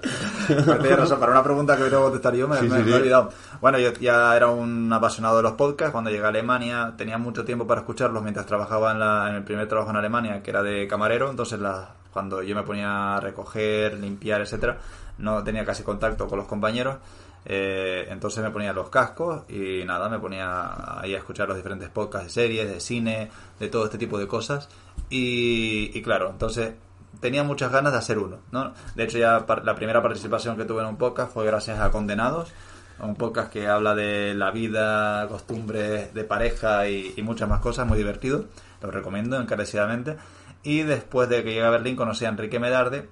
razón, 0.96 1.18
para 1.18 1.32
una 1.32 1.42
pregunta 1.42 1.76
que 1.78 1.84
tengo 1.84 1.96
que 1.98 2.02
contestar 2.04 2.34
yo 2.34 2.46
me, 2.46 2.58
Sí, 2.58 2.68
me- 2.68 2.76
sí, 2.78 2.82
me 2.84 2.90
he 2.90 2.94
olvidado. 2.96 3.30
Bueno, 3.62 3.78
yo 3.78 3.92
ya 3.94 4.36
era 4.36 4.48
un 4.48 4.92
apasionado 4.92 5.38
de 5.38 5.44
los 5.44 5.52
podcasts. 5.52 5.92
Cuando 5.92 6.10
llegué 6.10 6.24
a 6.24 6.28
Alemania 6.28 6.92
tenía 6.98 7.16
mucho 7.16 7.44
tiempo 7.46 7.66
para 7.66 7.80
escucharlos 7.80 8.22
mientras 8.22 8.44
trabajaba 8.44 8.92
en, 8.92 8.98
la- 8.98 9.30
en 9.30 9.36
el 9.36 9.44
primer 9.44 9.66
trabajo 9.66 9.90
en 9.90 9.96
Alemania, 9.96 10.42
que 10.42 10.50
era 10.50 10.62
de 10.62 10.86
camarero. 10.86 11.30
Entonces, 11.30 11.58
la- 11.58 11.94
cuando 12.12 12.42
yo 12.42 12.54
me 12.54 12.62
ponía 12.62 13.16
a 13.16 13.20
recoger, 13.20 13.98
limpiar, 13.98 14.40
etcétera, 14.40 14.78
no 15.18 15.42
tenía 15.42 15.64
casi 15.64 15.82
contacto 15.82 16.26
con 16.28 16.38
los 16.38 16.46
compañeros. 16.46 16.96
Eh, 17.44 18.06
entonces 18.08 18.42
me 18.42 18.50
ponía 18.50 18.72
los 18.72 18.88
cascos 18.88 19.42
y 19.50 19.84
nada, 19.84 20.08
me 20.08 20.18
ponía 20.18 21.00
ahí 21.00 21.14
a 21.14 21.18
escuchar 21.18 21.48
los 21.48 21.56
diferentes 21.56 21.88
podcasts 21.88 22.28
de 22.28 22.42
series, 22.42 22.68
de 22.68 22.80
cine, 22.80 23.30
de 23.58 23.68
todo 23.68 23.86
este 23.86 23.98
tipo 23.98 24.18
de 24.18 24.28
cosas. 24.28 24.68
Y, 25.10 25.90
y 25.92 26.02
claro, 26.02 26.30
entonces 26.30 26.74
tenía 27.20 27.42
muchas 27.42 27.72
ganas 27.72 27.92
de 27.92 27.98
hacer 27.98 28.18
uno. 28.18 28.38
¿no? 28.52 28.72
De 28.94 29.04
hecho, 29.04 29.18
ya 29.18 29.44
la 29.64 29.74
primera 29.74 30.02
participación 30.02 30.56
que 30.56 30.64
tuve 30.64 30.82
en 30.82 30.88
un 30.88 30.96
podcast 30.96 31.32
fue 31.32 31.46
gracias 31.46 31.80
a 31.80 31.90
Condenados, 31.90 32.52
un 33.00 33.16
podcast 33.16 33.52
que 33.52 33.66
habla 33.66 33.94
de 33.94 34.34
la 34.34 34.50
vida, 34.50 35.26
costumbres 35.28 36.14
de 36.14 36.24
pareja 36.24 36.88
y, 36.88 37.14
y 37.16 37.22
muchas 37.22 37.48
más 37.48 37.60
cosas, 37.60 37.86
muy 37.86 37.98
divertido. 37.98 38.44
Lo 38.80 38.90
recomiendo 38.90 39.40
encarecidamente. 39.40 40.16
Y 40.64 40.82
después 40.82 41.28
de 41.28 41.42
que 41.42 41.50
llegué 41.50 41.64
a 41.64 41.70
Berlín 41.70 41.96
conocí 41.96 42.24
a 42.24 42.28
Enrique 42.28 42.58
Medarde, 42.58 43.08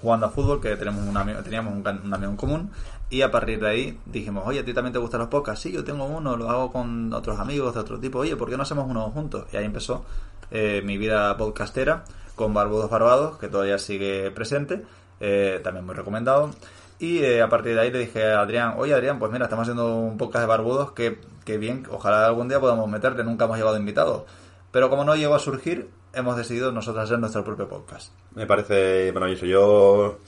jugando 0.00 0.26
a 0.26 0.30
fútbol, 0.30 0.60
que 0.60 0.76
tenemos 0.76 1.06
un 1.06 1.16
amigo, 1.16 1.42
teníamos 1.42 1.74
un, 1.74 1.86
amigo 1.86 2.30
en 2.30 2.36
común, 2.36 2.70
y 3.10 3.22
a 3.22 3.30
partir 3.30 3.60
de 3.60 3.68
ahí 3.68 4.00
dijimos, 4.06 4.44
oye, 4.46 4.60
¿a 4.60 4.64
ti 4.64 4.72
también 4.72 4.92
te 4.92 4.98
gustan 4.98 5.20
los 5.20 5.28
podcasts? 5.28 5.62
Sí, 5.62 5.72
yo 5.72 5.84
tengo 5.84 6.04
uno, 6.04 6.36
lo 6.36 6.50
hago 6.50 6.72
con 6.72 7.12
otros 7.12 7.38
amigos 7.38 7.74
de 7.74 7.80
otro 7.80 7.98
tipo, 7.98 8.18
oye, 8.18 8.36
¿por 8.36 8.48
qué 8.48 8.56
no 8.56 8.62
hacemos 8.62 8.88
uno 8.88 9.10
juntos? 9.10 9.46
Y 9.52 9.56
ahí 9.56 9.64
empezó 9.64 10.04
eh, 10.50 10.82
mi 10.84 10.98
vida 10.98 11.36
podcastera 11.36 12.04
con 12.34 12.54
Barbudos 12.54 12.90
Barbados, 12.90 13.38
que 13.38 13.48
todavía 13.48 13.78
sigue 13.78 14.30
presente, 14.30 14.82
eh, 15.20 15.60
también 15.62 15.84
muy 15.84 15.94
recomendado. 15.94 16.50
Y 16.98 17.18
eh, 17.18 17.42
a 17.42 17.48
partir 17.48 17.74
de 17.74 17.80
ahí 17.80 17.90
le 17.90 17.98
dije 17.98 18.32
a 18.32 18.40
Adrián, 18.40 18.74
oye 18.78 18.94
Adrián, 18.94 19.18
pues 19.18 19.32
mira, 19.32 19.46
estamos 19.46 19.64
haciendo 19.64 19.96
un 19.96 20.16
podcast 20.16 20.42
de 20.42 20.46
Barbudos, 20.46 20.92
que, 20.92 21.20
que 21.44 21.58
bien, 21.58 21.86
ojalá 21.90 22.26
algún 22.26 22.48
día 22.48 22.60
podamos 22.60 22.88
meterte, 22.88 23.24
nunca 23.24 23.46
hemos 23.46 23.58
llevado 23.58 23.76
invitados. 23.76 24.22
Pero 24.70 24.88
como 24.88 25.04
no 25.04 25.16
llegó 25.16 25.34
a 25.34 25.38
surgir, 25.38 25.90
hemos 26.12 26.36
decidido 26.36 26.72
nosotros 26.72 27.04
hacer 27.04 27.18
nuestro 27.18 27.44
propio 27.44 27.68
podcast. 27.68 28.12
Me 28.34 28.46
parece 28.46 29.12
maravilloso. 29.12 29.46
Yo, 29.46 30.18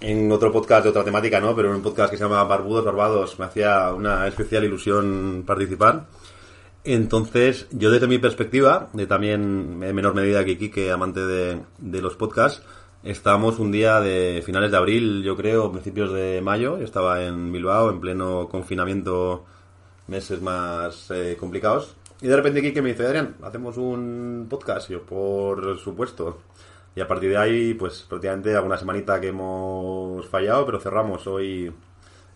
en 0.00 0.30
otro 0.32 0.52
podcast 0.52 0.84
de 0.84 0.90
otra 0.90 1.04
temática, 1.04 1.40
¿no? 1.40 1.54
Pero 1.54 1.68
en 1.70 1.76
un 1.76 1.82
podcast 1.82 2.10
que 2.10 2.16
se 2.16 2.24
llama 2.24 2.42
Barbudos 2.44 2.84
Barbados, 2.84 3.38
me 3.38 3.46
hacía 3.46 3.92
una 3.92 4.26
especial 4.26 4.64
ilusión 4.64 5.44
participar. 5.46 6.06
Entonces, 6.82 7.66
yo 7.70 7.90
desde 7.90 8.06
mi 8.06 8.18
perspectiva, 8.18 8.88
de 8.92 9.06
también 9.06 9.82
en 9.82 9.94
menor 9.94 10.14
medida 10.14 10.44
que 10.44 10.56
Kike, 10.56 10.90
amante 10.90 11.20
de, 11.20 11.60
de 11.78 12.02
los 12.02 12.16
podcasts, 12.16 12.62
estábamos 13.02 13.58
un 13.58 13.70
día 13.70 14.00
de 14.00 14.42
finales 14.44 14.70
de 14.70 14.76
abril, 14.76 15.22
yo 15.22 15.36
creo, 15.36 15.70
principios 15.70 16.12
de 16.12 16.40
mayo. 16.40 16.78
Yo 16.78 16.84
estaba 16.84 17.22
en 17.22 17.52
Bilbao, 17.52 17.90
en 17.90 18.00
pleno 18.00 18.48
confinamiento, 18.48 19.44
meses 20.06 20.40
más 20.40 21.10
eh, 21.10 21.36
complicados. 21.38 21.96
Y 22.22 22.28
de 22.28 22.36
repente 22.36 22.60
Kike 22.60 22.82
me 22.82 22.90
dice, 22.90 23.06
Adrián, 23.06 23.36
hacemos 23.42 23.76
un 23.78 24.46
podcast. 24.48 24.90
Yo, 24.90 25.02
por 25.02 25.78
supuesto. 25.78 26.42
Y 26.94 27.00
a 27.00 27.08
partir 27.08 27.30
de 27.30 27.38
ahí, 27.38 27.74
pues 27.74 28.02
prácticamente 28.02 28.54
alguna 28.54 28.76
semanita 28.76 29.20
que 29.20 29.28
hemos 29.28 30.26
fallado, 30.26 30.66
pero 30.66 30.80
cerramos 30.80 31.26
hoy 31.26 31.72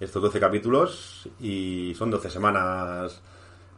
estos 0.00 0.22
12 0.22 0.40
capítulos 0.40 1.28
y 1.40 1.94
son 1.96 2.10
12 2.10 2.30
semanas, 2.30 3.20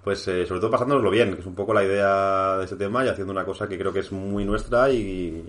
pues 0.05 0.29
eh, 0.29 0.47
sobre 0.47 0.61
todo 0.61 0.71
pasándonoslo 0.71 1.11
bien, 1.11 1.35
que 1.35 1.41
es 1.41 1.47
un 1.47 1.55
poco 1.55 1.73
la 1.75 1.83
idea 1.83 2.59
de 2.59 2.65
este 2.65 2.77
tema 2.77 3.05
y 3.05 3.09
haciendo 3.09 3.33
una 3.33 3.45
cosa 3.45 3.69
que 3.69 3.79
creo 3.79 3.93
que 3.93 4.01
es 4.01 4.13
muy 4.13 4.45
nuestra 4.45 4.91
y, 4.91 5.45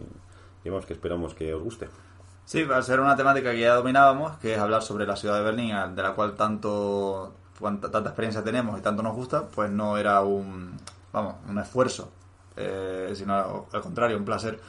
y 0.64 0.70
vamos, 0.70 0.86
que 0.86 0.94
esperamos 0.94 1.34
que 1.34 1.54
os 1.54 1.62
guste. 1.62 1.88
Sí, 2.46 2.64
va 2.64 2.78
a 2.78 2.82
ser 2.82 3.02
una 3.02 3.16
temática 3.16 3.52
que 3.52 3.60
ya 3.60 3.76
dominábamos, 3.76 4.38
que 4.38 4.54
es 4.54 4.60
hablar 4.60 4.82
sobre 4.82 5.06
la 5.06 5.18
ciudad 5.18 5.38
de 5.38 5.44
Berlín, 5.44 5.76
de 5.94 6.02
la 6.02 6.14
cual 6.14 6.36
tanto 6.36 7.36
cuanta- 7.60 7.90
tanta 7.92 8.10
experiencia 8.10 8.44
tenemos 8.44 8.78
y 8.78 8.82
tanto 8.82 9.04
nos 9.04 9.16
gusta, 9.16 9.48
pues 9.48 9.70
no 9.70 9.98
era 9.98 10.22
un 10.22 10.78
vamos, 11.14 11.36
un 11.50 11.58
esfuerzo, 11.60 12.12
eh, 12.56 13.14
sino 13.16 13.68
al 13.72 13.82
contrario, 13.82 14.18
un 14.18 14.26
placer. 14.26 14.60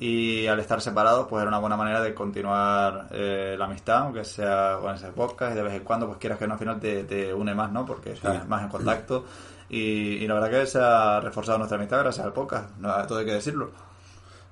Y 0.00 0.46
al 0.46 0.60
estar 0.60 0.80
separados, 0.80 1.26
pues 1.28 1.40
era 1.40 1.48
una 1.48 1.58
buena 1.58 1.76
manera 1.76 2.00
de 2.00 2.14
continuar 2.14 3.08
eh, 3.10 3.56
la 3.58 3.64
amistad, 3.64 3.98
aunque 3.98 4.24
sea 4.24 4.78
con 4.80 4.94
ese 4.94 5.08
podcast, 5.08 5.52
y 5.52 5.56
de 5.56 5.62
vez 5.62 5.74
en 5.74 5.82
cuando, 5.82 6.06
pues 6.06 6.18
quieras 6.18 6.38
que 6.38 6.46
no, 6.46 6.52
al 6.52 6.58
final 6.60 6.78
te, 6.78 7.02
te 7.02 7.34
une 7.34 7.52
más, 7.52 7.72
¿no? 7.72 7.84
Porque 7.84 8.12
estás 8.12 8.46
más 8.46 8.62
en 8.62 8.68
contacto. 8.68 9.24
Y, 9.68 9.78
y 10.22 10.26
la 10.28 10.34
verdad 10.34 10.50
que 10.50 10.66
se 10.66 10.78
ha 10.78 11.18
reforzado 11.20 11.58
nuestra 11.58 11.76
amistad 11.78 11.98
gracias 11.98 12.24
al 12.24 12.32
podcast, 12.32 12.76
no, 12.78 12.94
todo 13.08 13.18
hay 13.18 13.26
que 13.26 13.32
decirlo. 13.32 13.70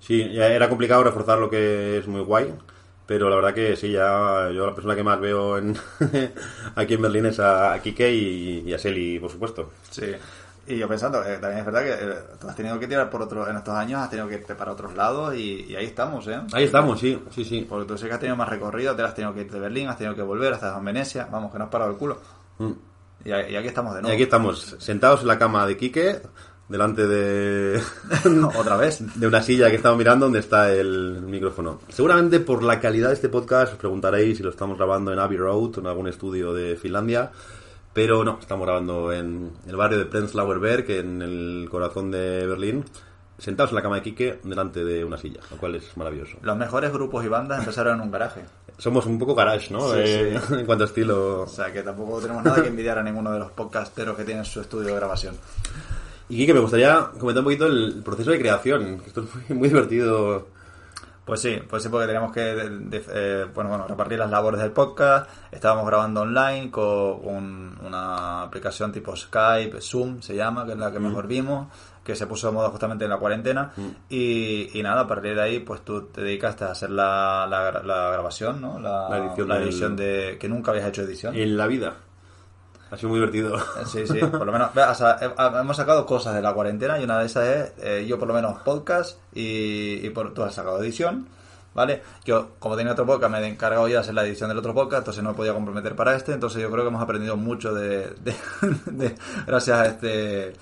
Sí, 0.00 0.30
ya 0.32 0.48
era 0.48 0.68
complicado 0.68 1.04
reforzar 1.04 1.38
lo 1.38 1.48
que 1.48 1.98
es 1.98 2.08
muy 2.08 2.22
guay, 2.22 2.52
pero 3.06 3.30
la 3.30 3.36
verdad 3.36 3.54
que 3.54 3.76
sí, 3.76 3.92
ya 3.92 4.50
yo 4.52 4.66
la 4.66 4.74
persona 4.74 4.94
que 4.96 5.02
más 5.04 5.20
veo 5.20 5.58
en, 5.58 5.76
aquí 6.74 6.94
en 6.94 7.02
Berlín 7.02 7.26
es 7.26 7.38
a, 7.40 7.78
Kike 7.80 8.12
y, 8.12 8.58
y 8.66 8.74
a 8.74 8.78
Seli, 8.78 9.18
por 9.18 9.30
supuesto. 9.30 9.70
Sí. 9.90 10.12
Y 10.68 10.78
yo 10.78 10.88
pensando, 10.88 11.22
eh, 11.22 11.38
también 11.38 11.60
es 11.60 11.64
verdad 11.64 11.82
que 11.84 11.92
eh, 11.92 12.48
has 12.48 12.56
tenido 12.56 12.76
que 12.80 12.88
tirar 12.88 13.08
por 13.08 13.22
otro, 13.22 13.48
en 13.48 13.56
estos 13.56 13.72
años 13.74 14.00
has 14.00 14.10
tenido 14.10 14.26
que 14.26 14.34
irte 14.34 14.56
para 14.56 14.72
otros 14.72 14.94
lados 14.96 15.32
y, 15.36 15.64
y 15.68 15.76
ahí 15.76 15.86
estamos, 15.86 16.26
¿eh? 16.26 16.40
Ahí 16.52 16.64
estamos, 16.64 16.98
sí, 16.98 17.22
sí, 17.30 17.44
sí. 17.44 17.64
Porque 17.68 17.86
tú 17.86 17.96
sí 17.96 18.06
que 18.08 18.14
has 18.14 18.18
tenido 18.18 18.34
más 18.36 18.48
recorrido, 18.48 18.96
te 18.96 19.02
has 19.02 19.14
tenido 19.14 19.32
que 19.32 19.42
ir 19.42 19.50
de 19.52 19.60
Berlín, 19.60 19.86
has 19.88 19.96
tenido 19.96 20.16
que 20.16 20.22
volver, 20.22 20.52
has 20.52 20.58
estado 20.58 20.78
en 20.78 20.84
Venecia, 20.84 21.28
vamos, 21.30 21.52
que 21.52 21.58
no 21.58 21.64
has 21.64 21.70
parado 21.70 21.92
el 21.92 21.96
culo. 21.96 22.18
Mm. 22.58 22.72
Y, 23.24 23.28
y 23.30 23.56
aquí 23.56 23.68
estamos 23.68 23.94
de 23.94 24.00
Y 24.00 24.02
nuevo. 24.02 24.14
aquí 24.14 24.22
estamos, 24.24 24.76
sentados 24.80 25.20
en 25.20 25.28
la 25.28 25.38
cama 25.38 25.64
de 25.68 25.76
Quique, 25.76 26.20
delante 26.68 27.06
de, 27.06 27.80
Otra 28.58 28.76
vez. 28.76 29.00
de 29.18 29.26
una 29.26 29.42
silla 29.42 29.70
que 29.70 29.76
estamos 29.76 29.98
mirando 29.98 30.26
donde 30.26 30.40
está 30.40 30.72
el 30.72 31.22
micrófono. 31.22 31.80
Seguramente 31.88 32.40
por 32.40 32.62
la 32.62 32.80
calidad 32.80 33.08
de 33.08 33.14
este 33.14 33.28
podcast 33.28 33.72
os 33.74 33.78
preguntaréis 33.78 34.36
si 34.38 34.42
lo 34.42 34.50
estamos 34.50 34.76
grabando 34.76 35.12
en 35.12 35.18
Abbey 35.18 35.38
Road 35.38 35.78
en 35.78 35.86
algún 35.86 36.08
estudio 36.08 36.52
de 36.52 36.76
Finlandia. 36.76 37.30
Pero 37.92 38.24
no, 38.24 38.38
estamos 38.40 38.66
grabando 38.66 39.10
en 39.12 39.52
el 39.66 39.76
barrio 39.76 39.98
de 39.98 40.04
Prenzlauer 40.06 40.58
Berg, 40.58 40.90
en 40.90 41.22
el 41.22 41.66
corazón 41.70 42.10
de 42.10 42.46
Berlín, 42.46 42.84
sentados 43.38 43.70
en 43.70 43.76
la 43.76 43.82
cama 43.82 43.96
de 43.96 44.02
Quique 44.02 44.38
delante 44.42 44.84
de 44.84 45.02
una 45.02 45.16
silla, 45.16 45.40
lo 45.50 45.56
cual 45.56 45.76
es 45.76 45.96
maravilloso. 45.96 46.36
Los 46.42 46.58
mejores 46.58 46.92
grupos 46.92 47.24
y 47.24 47.28
bandas 47.28 47.60
empezaron 47.60 47.94
en 47.94 48.00
un 48.02 48.10
garaje. 48.10 48.42
Somos 48.76 49.06
un 49.06 49.18
poco 49.18 49.34
garage, 49.34 49.72
¿no? 49.72 49.80
Sí, 49.92 49.96
Eh, 49.98 50.38
sí. 50.46 50.54
en 50.56 50.66
cuanto 50.66 50.84
a 50.84 50.86
estilo. 50.88 51.40
O 51.44 51.46
sea 51.46 51.72
que 51.72 51.82
tampoco 51.82 52.20
tenemos 52.20 52.44
nada 52.44 52.60
que 52.60 52.68
envidiar 52.68 52.98
a 52.98 53.02
ninguno 53.02 53.32
de 53.32 53.38
los 53.38 53.50
podcasteros 53.52 54.14
que 54.14 54.24
tienen 54.24 54.44
su 54.44 54.60
estudio 54.60 54.88
de 54.88 54.94
grabación. 54.96 55.34
Y 56.28 56.36
Quique, 56.38 56.54
me 56.54 56.60
gustaría 56.60 57.10
comentar 57.18 57.40
un 57.40 57.44
poquito 57.44 57.66
el 57.66 58.02
proceso 58.04 58.30
de 58.32 58.38
creación. 58.38 58.98
que 59.00 59.06
Esto 59.06 59.22
es 59.48 59.54
muy, 59.54 59.68
divertido. 59.68 60.48
Pues 61.24 61.40
sí, 61.40 61.58
pues 61.68 61.82
sí, 61.82 61.88
porque 61.88 62.06
teníamos 62.06 62.32
que 62.32 62.40
de- 62.40 62.70
de- 62.70 63.04
eh, 63.12 63.46
bueno, 63.52 63.70
bueno, 63.70 63.86
repartir 63.88 64.18
las 64.18 64.30
labores 64.30 64.60
del 64.60 64.70
podcast. 64.70 65.28
Estábamos 65.50 65.84
grabando 65.86 66.20
online 66.20 66.70
con 66.70 66.84
un- 66.86 67.76
una 67.84 68.42
aplicación 68.42 68.92
tipo 68.92 69.16
Skype, 69.16 69.80
Zoom 69.80 70.22
se 70.22 70.36
llama, 70.36 70.64
que 70.64 70.72
es 70.72 70.78
la 70.78 70.92
que 70.92 71.00
mejor 71.00 71.26
vimos, 71.26 71.66
que 72.04 72.14
se 72.14 72.28
puso 72.28 72.46
de 72.46 72.52
moda 72.52 72.68
justamente 72.70 73.04
en 73.06 73.10
la 73.10 73.16
cuarentena. 73.18 73.72
Y, 74.08 74.78
y 74.78 74.82
nada, 74.84 75.00
a 75.00 75.06
partir 75.08 75.34
de 75.34 75.42
ahí, 75.42 75.58
pues 75.58 75.80
tú 75.84 76.02
te 76.02 76.20
dedicaste 76.22 76.62
a 76.64 76.70
hacer 76.70 76.90
la, 76.90 77.44
la, 77.50 77.72
gra- 77.72 77.82
la 77.82 78.10
grabación, 78.12 78.60
¿no? 78.60 78.78
La, 78.78 79.08
La 79.08 79.18
edición 79.26 79.48
la 79.48 79.54
del- 79.56 79.64
edición 79.68 79.96
de... 79.96 80.36
que 80.38 80.48
nunca 80.48 80.70
habías 80.70 80.86
hecho 80.88 81.02
edición. 81.02 81.34
En 81.34 81.56
la 81.56 81.66
vida. 81.66 81.94
Ha 82.90 82.96
sido 82.96 83.08
muy 83.10 83.18
divertido. 83.18 83.56
Sí, 83.86 84.06
sí, 84.06 84.18
por 84.20 84.46
lo 84.46 84.52
menos. 84.52 84.70
o 84.74 84.94
sea, 84.94 85.18
hemos 85.60 85.76
sacado 85.76 86.06
cosas 86.06 86.34
de 86.34 86.42
la 86.42 86.52
cuarentena 86.54 86.98
y 87.00 87.04
una 87.04 87.18
de 87.18 87.26
esas 87.26 87.46
es 87.48 87.72
eh, 87.82 88.06
yo, 88.06 88.18
por 88.18 88.28
lo 88.28 88.34
menos, 88.34 88.60
podcast 88.62 89.18
y, 89.34 90.06
y 90.06 90.10
por, 90.10 90.32
tú 90.34 90.42
has 90.42 90.54
sacado 90.54 90.80
edición, 90.82 91.26
¿vale? 91.74 92.02
Yo, 92.24 92.50
como 92.58 92.76
tenía 92.76 92.92
otro 92.92 93.04
podcast, 93.06 93.32
me 93.32 93.38
he 93.40 93.46
encargado 93.48 93.88
ya 93.88 93.94
de 93.94 94.00
hacer 94.00 94.14
la 94.14 94.24
edición 94.24 94.48
del 94.48 94.58
otro 94.58 94.72
podcast, 94.74 95.00
entonces 95.00 95.22
no 95.24 95.30
me 95.30 95.36
podía 95.36 95.52
comprometer 95.52 95.96
para 95.96 96.14
este. 96.16 96.32
Entonces, 96.32 96.62
yo 96.62 96.70
creo 96.70 96.84
que 96.84 96.88
hemos 96.88 97.02
aprendido 97.02 97.36
mucho 97.36 97.74
de, 97.74 98.10
de- 98.22 98.34
de- 98.86 99.14
gracias 99.46 99.78
a 99.78 99.86
este. 99.86 100.52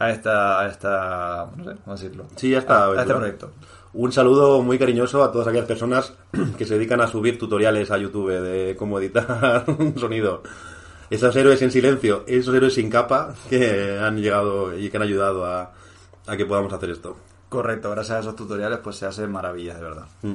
A 0.00 0.10
esta, 0.10 0.60
a 0.60 0.68
esta, 0.68 1.48
no 1.56 1.64
sé 1.64 1.70
cómo 1.82 1.96
decirlo. 1.96 2.26
Sí, 2.36 2.50
ya 2.50 2.58
está. 2.58 2.84
A, 2.84 2.92
a 2.92 3.00
este 3.00 3.14
proyecto. 3.14 3.50
Un 3.94 4.12
saludo 4.12 4.62
muy 4.62 4.78
cariñoso 4.78 5.24
a 5.24 5.32
todas 5.32 5.48
aquellas 5.48 5.66
personas 5.66 6.12
que 6.56 6.64
se 6.66 6.74
dedican 6.74 7.00
a 7.00 7.08
subir 7.08 7.36
tutoriales 7.36 7.90
a 7.90 7.98
YouTube 7.98 8.30
de 8.30 8.76
cómo 8.76 9.00
editar 9.00 9.64
un 9.78 9.98
sonido. 9.98 10.42
Esos 11.10 11.34
héroes 11.36 11.62
en 11.62 11.70
silencio, 11.70 12.24
esos 12.26 12.54
héroes 12.54 12.74
sin 12.74 12.90
capa 12.90 13.34
que 13.48 13.98
han 13.98 14.16
llegado 14.20 14.76
y 14.76 14.90
que 14.90 14.96
han 14.96 15.02
ayudado 15.02 15.46
a, 15.46 15.72
a 16.26 16.36
que 16.36 16.44
podamos 16.44 16.72
hacer 16.72 16.90
esto. 16.90 17.16
Correcto, 17.48 17.90
gracias 17.90 18.18
a 18.18 18.20
esos 18.20 18.36
tutoriales, 18.36 18.78
pues 18.80 18.96
se 18.96 19.06
hacen 19.06 19.32
maravillas, 19.32 19.76
de 19.76 19.82
verdad. 19.82 20.06
Mm. 20.22 20.34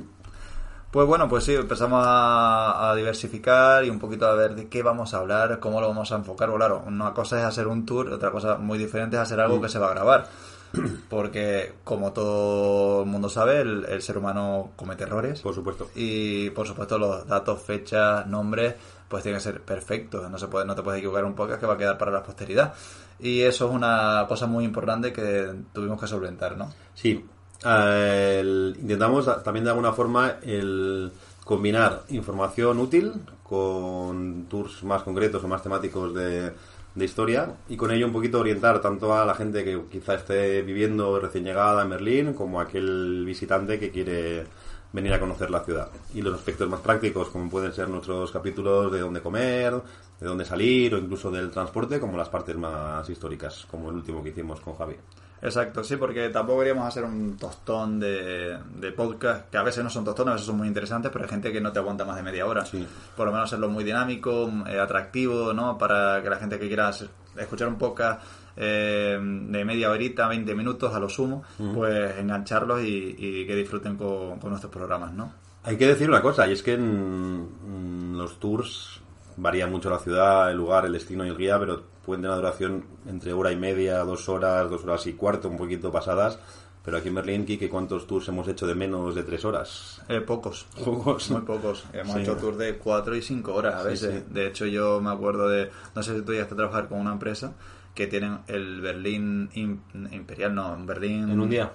Pues 0.90 1.08
bueno, 1.08 1.28
pues 1.28 1.44
sí, 1.44 1.56
empezamos 1.56 2.04
a, 2.06 2.92
a 2.92 2.96
diversificar 2.96 3.84
y 3.84 3.90
un 3.90 3.98
poquito 3.98 4.28
a 4.28 4.36
ver 4.36 4.54
de 4.54 4.68
qué 4.68 4.84
vamos 4.84 5.14
a 5.14 5.18
hablar, 5.18 5.60
cómo 5.60 5.82
lo 5.82 5.88
vamos 5.88 6.12
a 6.12 6.16
enfocar. 6.16 6.50
Bueno, 6.50 6.66
claro, 6.66 6.84
una 6.86 7.14
cosa 7.14 7.40
es 7.40 7.46
hacer 7.46 7.68
un 7.68 7.84
tour, 7.84 8.10
otra 8.10 8.30
cosa 8.30 8.58
muy 8.58 8.78
diferente 8.78 9.16
es 9.16 9.22
hacer 9.24 9.40
algo 9.40 9.60
que 9.60 9.70
se 9.70 9.80
va 9.80 9.88
a 9.88 9.94
grabar. 9.94 10.30
Porque, 11.10 11.74
como 11.84 12.14
todo 12.14 13.02
el 13.04 13.10
mundo 13.10 13.30
sabe, 13.30 13.62
el, 13.62 13.86
el 13.86 14.02
ser 14.04 14.20
humano 14.20 14.72
comete 14.76 15.04
errores. 15.04 15.42
Por 15.42 15.56
supuesto. 15.56 15.90
Y 15.96 16.52
por 16.52 16.68
supuesto 16.68 17.00
los 17.00 17.28
datos, 17.28 17.62
fechas, 17.62 18.28
nombres, 18.28 18.76
pues 19.08 19.24
tienen 19.24 19.40
que 19.40 19.44
ser 19.44 19.62
perfectos. 19.62 20.30
No 20.30 20.38
se 20.38 20.48
puede, 20.48 20.66
no 20.66 20.76
te 20.76 20.82
puedes 20.84 21.00
equivocar 21.00 21.26
un 21.26 21.36
podcast 21.36 21.60
que 21.60 21.68
va 21.68 21.74
a 21.74 21.78
quedar 21.78 21.98
para 21.98 22.12
la 22.12 22.24
posteridad. 22.24 22.74
Y 23.20 23.42
eso 23.42 23.68
es 23.70 23.74
una 23.76 24.26
cosa 24.28 24.48
muy 24.48 24.66
importante 24.66 25.14
que 25.14 25.54
tuvimos 25.74 26.00
que 26.00 26.08
solventar, 26.08 26.58
¿no? 26.58 26.72
Sí, 26.94 27.24
eh, 27.66 28.38
el- 28.42 28.76
intentamos 28.82 29.44
también 29.44 29.64
de 29.66 29.70
alguna 29.72 29.94
forma 29.94 30.36
el 30.42 31.12
combinar 31.46 32.04
información 32.10 32.80
útil 32.80 33.14
con 33.44 34.46
tours 34.50 34.84
más 34.84 35.04
concretos 35.04 35.44
o 35.44 35.48
más 35.48 35.62
temáticos 35.62 36.14
de, 36.14 36.52
de 36.96 37.06
historia 37.06 37.54
y 37.70 37.76
con 37.78 37.92
ello 37.92 38.06
un 38.08 38.14
poquito 38.14 38.40
orientar 38.40 38.80
tanto 38.82 39.14
a 39.14 39.26
la 39.26 39.36
gente 39.36 39.64
que 39.64 39.80
quizá 39.92 40.16
esté 40.16 40.62
viviendo 40.62 41.20
recién 41.20 41.44
llegada 41.44 41.84
en 41.84 41.90
Berlín 41.90 42.34
como 42.34 42.60
a 42.60 42.64
aquel 42.64 43.24
visitante 43.26 43.78
que 43.80 43.92
quiere 43.92 44.46
venir 44.94 45.14
a 45.14 45.20
conocer 45.20 45.50
la 45.50 45.60
ciudad. 45.62 45.90
Y 46.14 46.22
los 46.22 46.36
aspectos 46.36 46.70
más 46.70 46.80
prácticos 46.80 47.28
como 47.30 47.50
pueden 47.50 47.74
ser 47.74 47.90
nuestros 47.90 48.32
capítulos 48.32 48.92
de 48.92 49.00
dónde 49.00 49.22
comer, 49.22 49.74
de 50.20 50.28
dónde 50.28 50.46
salir 50.46 50.96
o 50.96 50.98
incluso 50.98 51.30
del 51.30 51.52
transporte 51.52 52.00
como 52.00 52.18
las 52.18 52.30
partes 52.30 52.56
más 52.56 53.10
históricas 53.10 53.66
como 53.70 53.90
el 53.90 53.96
último 53.96 54.24
que 54.24 54.30
hicimos 54.30 54.62
con 54.62 54.76
Javi. 54.76 54.96
Exacto, 55.42 55.84
sí, 55.84 55.98
porque 55.98 56.30
tampoco 56.30 56.60
queríamos 56.60 56.88
hacer 56.88 57.04
un 57.04 57.36
tostón 57.36 58.00
de, 58.00 58.58
de 58.76 58.92
podcast, 58.94 59.50
que 59.50 59.58
a 59.58 59.64
veces 59.64 59.84
no 59.84 59.90
son 59.90 60.06
tostones, 60.06 60.32
a 60.32 60.34
veces 60.36 60.48
son 60.48 60.56
muy 60.56 60.70
interesantes, 60.70 61.12
pero 61.12 61.26
hay 61.26 61.30
gente 61.30 61.52
que 61.52 61.60
no 61.60 61.74
te 61.74 61.80
aguanta 61.80 62.06
más 62.06 62.16
de 62.16 62.24
media 62.24 62.46
hora. 62.46 62.66
Sí. 62.66 62.88
Por 63.18 63.26
lo 63.26 63.34
menos 63.34 63.50
hacerlo 63.50 63.68
muy 63.68 63.84
dinámico, 63.84 64.50
eh, 64.70 64.80
atractivo, 64.80 65.52
¿no? 65.52 65.78
Para 65.78 66.24
que 66.24 66.30
la 66.30 66.38
gente 66.38 66.58
que 66.58 66.68
quiera 66.68 66.92
escuchar 67.36 67.68
un 67.68 67.78
podcast 67.78 68.22
eh, 68.58 69.18
de 69.20 69.66
media 69.66 69.90
horita, 69.92 70.28
20 70.28 70.54
minutos 70.56 70.94
a 70.94 71.00
lo 71.00 71.10
sumo, 71.10 71.44
pues 71.74 72.18
engancharlos 72.20 72.82
y, 72.84 73.16
y 73.18 73.48
que 73.48 73.56
disfruten 73.56 73.96
con, 73.98 74.40
con 74.40 74.50
nuestros 74.52 74.72
programas, 74.72 75.14
¿no? 75.14 75.34
Hay 75.64 75.78
que 75.78 75.88
decir 75.88 76.10
una 76.10 76.22
cosa, 76.22 76.46
y 76.48 76.52
es 76.54 76.62
que 76.62 76.74
en, 76.74 78.14
los 78.18 78.40
tours 78.40 79.00
varía 79.38 79.66
mucho 79.68 79.90
la 79.90 80.00
ciudad, 80.00 80.52
el 80.52 80.58
lugar, 80.58 80.86
el 80.86 80.94
destino 80.94 81.26
y 81.26 81.30
el 81.30 81.38
guía, 81.38 81.58
pero 81.60 81.84
pueden 82.06 82.22
tener 82.22 82.32
una 82.32 82.42
duración 82.42 82.86
entre 83.08 83.34
hora 83.34 83.52
y 83.52 83.56
media, 83.56 84.00
dos 84.00 84.28
horas, 84.30 84.70
dos 84.70 84.84
horas 84.84 85.08
y 85.08 85.14
cuarto, 85.14 85.48
un 85.50 85.58
poquito 85.58 85.92
pasadas. 85.92 86.38
Pero 86.84 86.98
aquí 86.98 87.08
en 87.08 87.16
Berlín, 87.16 87.46
Kike, 87.46 87.70
¿cuántos 87.70 88.06
tours 88.06 88.28
hemos 88.28 88.46
hecho 88.50 88.68
de 88.68 88.76
menos 88.76 89.16
de 89.16 89.24
tres 89.24 89.46
horas? 89.46 90.02
Eh, 90.10 90.20
pocos. 90.20 90.66
Pocos. 90.84 91.32
Muy 91.32 91.40
pocos. 91.42 91.86
Hemos 91.94 92.14
Sí. 92.16 92.20
hecho 92.24 92.36
tours 92.36 92.58
de 92.58 92.78
4 92.78 93.16
y 93.16 93.22
5 93.22 93.54
horas 93.54 93.76
a 93.76 93.82
Sí, 93.84 93.88
veces. 93.88 94.24
sí. 94.28 94.34
De 94.34 94.48
hecho, 94.48 94.66
yo 94.66 95.00
me 95.00 95.10
acuerdo 95.10 95.48
de. 95.48 95.72
No 95.96 96.04
sé 96.04 96.14
si 96.14 96.22
tú 96.24 96.34
llegaste 96.34 96.56
a 96.56 96.58
trabajar 96.58 96.90
con 96.90 97.00
una 97.00 97.14
empresa 97.14 97.54
que 97.94 98.08
tienen 98.08 98.40
el 98.48 98.82
Berlín 98.82 99.50
Im- 99.54 100.12
Imperial, 100.12 100.54
no, 100.56 100.78
Berlín. 100.86 101.30
¿En 101.30 101.40
un 101.40 101.50
día? 101.50 101.72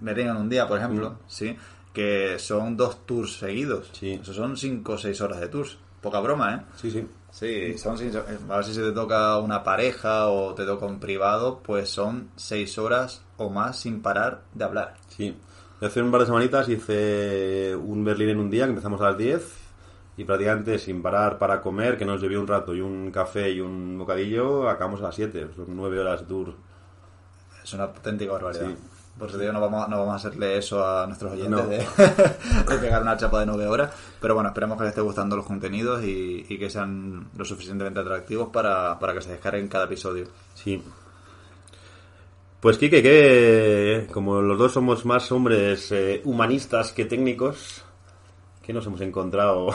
Berlín 0.00 0.28
en 0.28 0.36
un 0.36 0.48
día, 0.48 0.66
por 0.68 0.78
ejemplo, 0.78 1.10
Mm. 1.10 1.16
sí. 1.26 1.56
Que 1.92 2.38
son 2.38 2.76
dos 2.76 3.04
tours 3.06 3.38
seguidos. 3.38 3.90
Sí. 3.92 4.12
Eso 4.22 4.32
son 4.32 4.56
5 4.56 4.92
o 4.92 4.98
6 4.98 5.20
horas 5.20 5.40
de 5.40 5.48
tours. 5.48 5.78
Poca 6.00 6.20
broma, 6.20 6.54
¿eh? 6.54 6.60
Sí, 6.76 6.90
sí. 6.90 7.06
Sí, 7.30 7.76
son 7.76 7.98
seis- 7.98 8.14
a 8.16 8.22
ver 8.56 8.64
si 8.64 8.72
se 8.72 8.80
te 8.82 8.92
toca 8.92 9.36
una 9.38 9.62
pareja 9.62 10.28
o 10.28 10.54
te 10.54 10.64
toca 10.64 10.86
un 10.86 10.98
privado, 11.00 11.60
pues 11.62 11.90
son 11.90 12.30
6 12.36 12.78
horas 12.78 13.22
o 13.36 13.50
más 13.50 13.78
sin 13.80 14.00
parar 14.00 14.44
de 14.54 14.64
hablar. 14.64 14.94
Sí. 15.08 15.36
Hace 15.80 16.00
un 16.02 16.10
par 16.10 16.20
de 16.20 16.26
semanitas 16.26 16.68
hice 16.68 17.76
un 17.76 18.04
Berlín 18.04 18.30
en 18.30 18.38
un 18.38 18.50
día, 18.50 18.64
que 18.64 18.70
empezamos 18.70 19.00
a 19.00 19.10
las 19.10 19.18
10 19.18 19.42
y 20.18 20.24
prácticamente 20.24 20.78
sin 20.78 21.00
parar 21.00 21.38
para 21.38 21.60
comer, 21.62 21.96
que 21.96 22.04
nos 22.04 22.20
llevé 22.20 22.36
un 22.36 22.46
rato 22.46 22.74
y 22.74 22.80
un 22.80 23.10
café 23.12 23.50
y 23.50 23.60
un 23.60 23.96
bocadillo, 23.96 24.68
acabamos 24.68 25.00
a 25.00 25.04
las 25.04 25.14
7. 25.14 25.48
Son 25.54 25.66
9 25.68 26.00
horas 26.00 26.20
de 26.20 26.26
tour. 26.26 26.54
Es 27.62 27.72
una 27.72 27.84
auténtica 27.84 28.32
barbaridad. 28.32 28.66
Sí. 28.66 28.76
Por 29.16 29.28
eso 29.28 29.38
digo, 29.38 29.52
no 29.52 29.60
vamos, 29.60 29.88
no 29.88 29.98
vamos 29.98 30.12
a 30.12 30.16
hacerle 30.16 30.58
eso 30.58 30.84
a 30.86 31.06
nuestros 31.06 31.32
oyentes 31.32 31.50
No. 31.50 31.66
de, 31.66 31.78
de 32.68 32.78
pegar 32.80 33.02
una 33.02 33.16
chapa 33.16 33.40
de 33.40 33.46
nueve 33.46 33.66
horas. 33.66 33.92
Pero 34.20 34.34
bueno, 34.34 34.48
esperemos 34.48 34.76
que 34.76 34.84
les 34.84 34.90
esté 34.90 35.00
gustando 35.00 35.36
los 35.36 35.46
contenidos 35.46 36.02
y, 36.04 36.44
y 36.48 36.58
que 36.58 36.68
sean 36.68 37.28
lo 37.36 37.44
suficientemente 37.44 38.00
atractivos 38.00 38.48
para, 38.48 38.98
para 38.98 39.14
que 39.14 39.20
se 39.22 39.30
descarguen 39.30 39.68
cada 39.68 39.84
episodio. 39.84 40.26
Sí. 40.54 40.82
Pues 42.60 42.76
Kike, 42.76 43.02
que 43.02 44.06
como 44.12 44.40
los 44.40 44.58
dos 44.58 44.72
somos 44.72 45.04
más 45.04 45.30
hombres 45.30 45.92
eh, 45.92 46.22
humanistas 46.24 46.92
que 46.92 47.04
técnicos, 47.04 47.84
¿Qué 48.68 48.74
nos 48.74 48.86
hemos 48.86 49.00
encontrado 49.00 49.70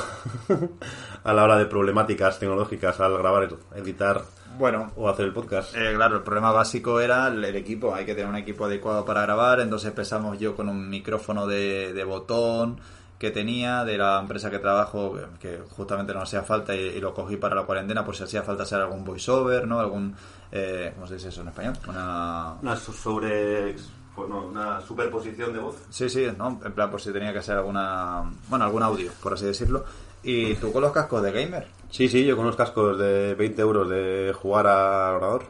a 1.23 1.33
la 1.33 1.43
hora 1.43 1.57
de 1.57 1.65
problemáticas 1.65 2.37
tecnológicas 2.37 2.99
al 2.99 3.17
grabar, 3.17 3.49
editar 3.75 4.21
Bueno, 4.59 4.91
o 4.95 5.09
hacer 5.09 5.25
el 5.25 5.33
podcast? 5.33 5.75
Eh, 5.75 5.93
claro, 5.95 6.17
el 6.17 6.21
problema 6.21 6.51
básico 6.51 6.99
era 6.99 7.27
el, 7.27 7.43
el 7.43 7.55
equipo. 7.55 7.95
Hay 7.95 8.05
que 8.05 8.13
tener 8.13 8.29
un 8.29 8.35
equipo 8.35 8.65
adecuado 8.65 9.03
para 9.03 9.23
grabar. 9.23 9.61
Entonces 9.61 9.89
empezamos 9.89 10.37
yo 10.37 10.55
con 10.55 10.69
un 10.69 10.91
micrófono 10.91 11.47
de, 11.47 11.91
de 11.91 12.03
botón 12.03 12.79
que 13.17 13.31
tenía 13.31 13.83
de 13.83 13.97
la 13.97 14.19
empresa 14.19 14.51
que 14.51 14.59
trabajo, 14.59 15.17
que, 15.39 15.39
que 15.39 15.63
justamente 15.71 16.13
no 16.13 16.21
hacía 16.21 16.43
falta 16.43 16.75
y, 16.75 16.81
y 16.81 17.01
lo 17.01 17.15
cogí 17.15 17.37
para 17.37 17.55
la 17.55 17.63
cuarentena 17.63 18.05
por 18.05 18.15
si 18.15 18.25
hacía 18.25 18.43
falta 18.43 18.61
hacer 18.61 18.79
algún 18.79 19.03
voiceover, 19.03 19.67
¿no? 19.67 19.79
Algún, 19.79 20.15
eh, 20.51 20.91
¿cómo 20.93 21.07
se 21.07 21.15
dice 21.15 21.29
eso 21.29 21.41
en 21.41 21.47
español? 21.47 21.73
Una... 21.87 22.57
Una 22.61 22.75
sobre... 22.75 23.75
Bueno, 24.15 24.45
una 24.47 24.79
superposición 24.81 25.53
de 25.53 25.59
voz. 25.59 25.75
Sí, 25.89 26.07
sí, 26.09 26.27
¿no? 26.37 26.59
En 26.63 26.71
plan 26.73 26.91
por 26.91 27.01
si 27.01 27.11
tenía 27.11 27.33
que 27.33 27.39
hacer 27.39 27.57
alguna, 27.57 28.31
bueno, 28.47 28.65
algún 28.65 28.83
audio, 28.83 29.11
por 29.23 29.33
así 29.33 29.45
decirlo. 29.45 29.85
Y 30.21 30.53
tú 30.55 30.71
con 30.71 30.81
los 30.83 30.91
cascos 30.91 31.21
de 31.23 31.31
gamer. 31.31 31.67
Sí, 31.89 32.07
sí, 32.07 32.23
yo 32.25 32.35
con 32.35 32.45
unos 32.45 32.55
cascos 32.55 32.97
de 32.99 33.33
20 33.35 33.61
euros 33.61 33.89
de 33.89 34.33
jugar 34.39 34.67
a 34.67 35.13
ordenador. 35.15 35.45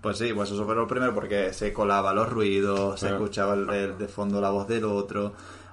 Pues 0.00 0.18
sí, 0.18 0.32
pues 0.32 0.50
eso 0.50 0.64
fue 0.64 0.74
lo 0.74 0.88
primero 0.88 1.14
porque 1.14 1.52
se 1.52 1.72
colaba 1.72 2.12
los 2.12 2.28
ruidos, 2.28 2.98
se 2.98 3.08
escuchaba 3.10 3.54
el, 3.54 3.70
el- 3.70 3.98
de 3.98 4.08
fondo 4.08 4.40
la 4.40 4.50
voz 4.50 4.66
del 4.66 4.84
otro. 4.84 5.32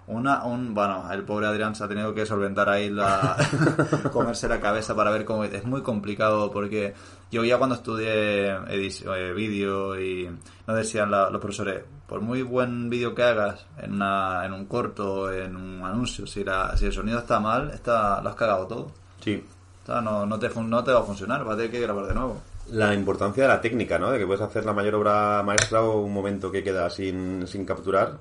Una, 0.10 0.44
un, 0.44 0.74
bueno, 0.74 1.08
el 1.12 1.24
pobre 1.24 1.46
Adrián 1.46 1.76
se 1.76 1.84
ha 1.84 1.88
tenido 1.88 2.14
que 2.16 2.26
solventar 2.26 2.68
ahí 2.68 2.90
la, 2.90 3.38
comerse 4.12 4.48
la 4.50 4.60
cabeza 4.60 4.96
para 4.96 5.12
ver 5.12 5.24
cómo 5.24 5.44
es 5.44 5.64
muy 5.66 5.82
complicado 5.84 6.50
porque 6.52 6.94
yo 7.32 7.44
ya 7.44 7.58
cuando 7.60 7.76
estudié 7.76 8.50
edición, 8.70 9.14
eh, 9.16 9.34
vídeo 9.34 10.00
y 10.00 10.28
nos 10.66 10.76
decían 10.78 11.12
la- 11.12 11.30
los 11.30 11.40
profesores, 11.40 11.84
por 12.08 12.22
muy 12.22 12.42
buen 12.42 12.90
vídeo 12.90 13.14
que 13.14 13.22
hagas 13.24 13.66
en, 13.78 13.94
una, 13.94 14.44
en 14.46 14.54
un 14.54 14.66
corto, 14.66 15.32
en 15.32 15.56
un 15.56 15.84
anuncio, 15.84 16.26
si, 16.26 16.44
la, 16.44 16.76
si 16.76 16.86
el 16.88 16.92
sonido 16.92 17.20
está 17.20 17.40
mal, 17.40 17.70
está, 17.72 18.20
lo 18.22 18.30
has 18.30 18.36
cagado 18.36 18.66
todo. 18.66 18.92
Sí. 19.24 19.44
O 19.84 19.86
sea, 19.86 20.02
no, 20.02 20.26
no, 20.26 20.40
te, 20.40 20.50
no 20.50 20.84
te 20.84 20.92
va 20.92 21.02
a 21.02 21.04
funcionar, 21.04 21.44
vas 21.44 21.54
a 21.54 21.58
tener 21.58 21.72
que 21.72 21.82
grabar 21.82 22.08
de 22.08 22.16
nuevo. 22.16 22.42
La 22.72 22.94
importancia 22.96 23.44
de 23.44 23.50
la 23.50 23.62
técnica, 23.62 24.00
¿no? 24.00 24.10
De 24.10 24.18
que 24.18 24.26
puedes 24.26 24.42
hacer 24.42 24.66
la 24.66 24.74
mayor 24.74 24.96
obra 24.96 25.44
maestra 25.44 25.82
o 25.84 26.02
un 26.02 26.14
momento 26.14 26.52
que 26.52 26.64
queda 26.64 26.90
sin, 26.90 27.46
sin 27.48 27.64
capturar 27.66 28.14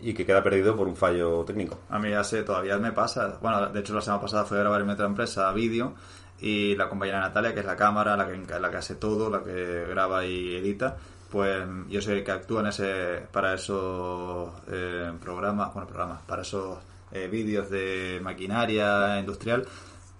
y 0.00 0.14
que 0.14 0.24
queda 0.24 0.42
perdido 0.42 0.76
por 0.76 0.88
un 0.88 0.96
fallo 0.96 1.44
técnico. 1.44 1.78
A 1.90 1.98
mí 1.98 2.12
hace, 2.12 2.42
todavía 2.42 2.78
me 2.78 2.92
pasa. 2.92 3.38
Bueno, 3.40 3.68
de 3.68 3.80
hecho 3.80 3.94
la 3.94 4.00
semana 4.00 4.22
pasada 4.22 4.44
fui 4.44 4.56
a 4.56 4.60
grabar 4.60 4.80
en 4.80 4.90
otra 4.90 5.06
empresa 5.06 5.52
vídeo 5.52 5.94
y 6.40 6.74
la 6.76 6.88
compañera 6.88 7.20
Natalia, 7.20 7.52
que 7.52 7.60
es 7.60 7.66
la 7.66 7.76
cámara, 7.76 8.16
la 8.16 8.26
que, 8.26 8.58
la 8.58 8.70
que 8.70 8.76
hace 8.76 8.94
todo, 8.94 9.28
la 9.28 9.42
que 9.44 9.84
graba 9.88 10.24
y 10.24 10.56
edita, 10.56 10.96
pues 11.30 11.64
yo 11.88 12.00
soy 12.00 12.18
el 12.18 12.24
que 12.24 12.32
actúa 12.32 12.60
en 12.60 12.66
ese, 12.68 13.26
para 13.30 13.54
esos 13.54 14.50
eh, 14.68 15.12
programas, 15.22 15.72
bueno, 15.72 15.86
programas, 15.86 16.22
para 16.22 16.42
esos 16.42 16.78
eh, 17.12 17.28
vídeos 17.30 17.70
de 17.70 18.20
maquinaria 18.22 19.18
industrial. 19.20 19.66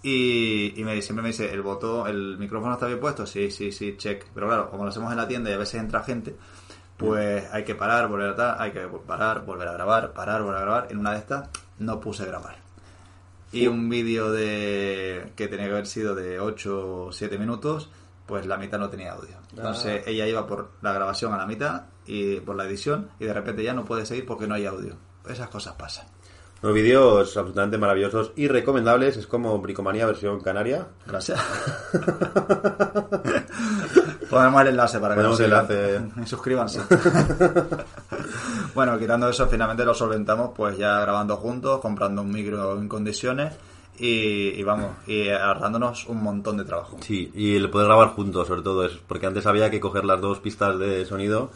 Y, 0.03 0.81
y 0.81 0.85
me, 0.85 1.01
siempre 1.03 1.23
me 1.23 1.29
dice, 1.29 1.53
¿el 1.53 1.61
botón, 1.63 2.09
el 2.09 2.39
micrófono 2.39 2.75
está 2.75 2.87
bien 2.87 3.01
puesto? 3.01 3.27
Sí, 3.27 3.51
sí, 3.51 3.71
sí, 3.71 3.97
check. 3.99 4.25
Pero 4.33 4.47
claro, 4.47 4.71
como 4.71 4.85
lo 4.85 4.91
hacemos 4.91 5.11
en 5.11 5.19
la 5.19 5.29
tienda 5.29 5.51
y 5.51 5.55
a 5.55 5.59
veces 5.59 5.81
entra 5.81 6.03
gente, 6.03 6.37
pues 7.00 7.50
hay 7.50 7.64
que 7.64 7.75
parar, 7.75 8.09
volver 8.09 8.30
a 8.30 8.37
tal, 8.37 8.57
hay 8.59 8.73
que 8.73 8.87
parar, 9.07 9.47
volver 9.47 9.69
a 9.69 9.73
grabar, 9.73 10.12
parar, 10.12 10.42
volver 10.42 10.59
a 10.59 10.64
grabar. 10.64 10.88
En 10.90 10.99
una 10.99 11.12
de 11.12 11.19
estas 11.19 11.49
no 11.78 11.99
puse 11.99 12.26
grabar. 12.26 12.57
Y 13.52 13.66
un 13.66 13.88
vídeo 13.88 14.30
de 14.30 15.33
que 15.35 15.49
tenía 15.49 15.66
que 15.66 15.73
haber 15.73 15.87
sido 15.87 16.14
de 16.14 16.38
8 16.38 17.07
o 17.07 17.12
7 17.12 17.38
minutos, 17.38 17.88
pues 18.26 18.45
la 18.45 18.59
mitad 18.59 18.78
no 18.78 18.90
tenía 18.90 19.12
audio. 19.12 19.37
Entonces 19.57 20.07
ella 20.07 20.26
iba 20.28 20.47
por 20.47 20.73
la 20.83 20.92
grabación 20.92 21.33
a 21.33 21.38
la 21.38 21.47
mitad 21.47 21.85
y 22.07 22.40
por 22.40 22.54
la 22.54 22.66
edición 22.66 23.09
y 23.19 23.25
de 23.25 23.33
repente 23.33 23.64
ya 23.64 23.73
no 23.73 23.87
puede 23.87 24.04
seguir 24.04 24.26
porque 24.26 24.47
no 24.47 24.54
hay 24.54 24.66
audio. 24.66 24.95
Esas 25.26 25.49
cosas 25.49 25.75
pasan. 25.76 26.07
Los 26.62 26.75
vídeos 26.75 27.37
absolutamente 27.37 27.79
maravillosos 27.79 28.33
y 28.37 28.47
recomendables. 28.47 29.17
Es 29.17 29.26
como 29.26 29.59
Bricomanía 29.59 30.05
versión 30.05 30.40
canaria. 30.40 30.88
Gracias. 31.07 31.40
Ponemos 34.31 34.62
el 34.62 34.69
enlace 34.69 35.00
para 35.00 35.17
que 35.17 35.23
nos 35.23 35.40
enlace. 35.40 36.00
Y 36.23 36.26
suscríbanse. 36.26 36.83
bueno, 38.75 38.99
quitando 38.99 39.29
eso, 39.29 39.49
finalmente 39.49 39.85
lo 39.85 39.95
solventamos 39.95 40.50
pues 40.55 40.76
ya 40.76 41.00
grabando 41.00 41.37
juntos, 41.38 41.81
comprando 41.81 42.23
un 42.23 42.31
micro 42.31 42.79
en 42.79 42.88
condiciones 42.88 43.55
y, 43.99 44.50
y 44.50 44.62
vamos, 44.62 44.90
y 45.07 45.30
ahorrándonos 45.30 46.06
un 46.06 46.23
montón 46.23 46.58
de 46.58 46.65
trabajo. 46.65 46.99
Sí, 47.00 47.32
y 47.35 47.56
el 47.56 47.71
poder 47.71 47.89
grabar 47.89 48.11
juntos, 48.11 48.47
sobre 48.47 48.63
todo, 48.63 48.85
es 48.85 48.93
porque 49.06 49.26
antes 49.26 49.47
había 49.47 49.71
que 49.71 49.80
coger 49.80 50.04
las 50.04 50.21
dos 50.21 50.41
pistas 50.41 50.78
de 50.78 51.06
sonido 51.06 51.50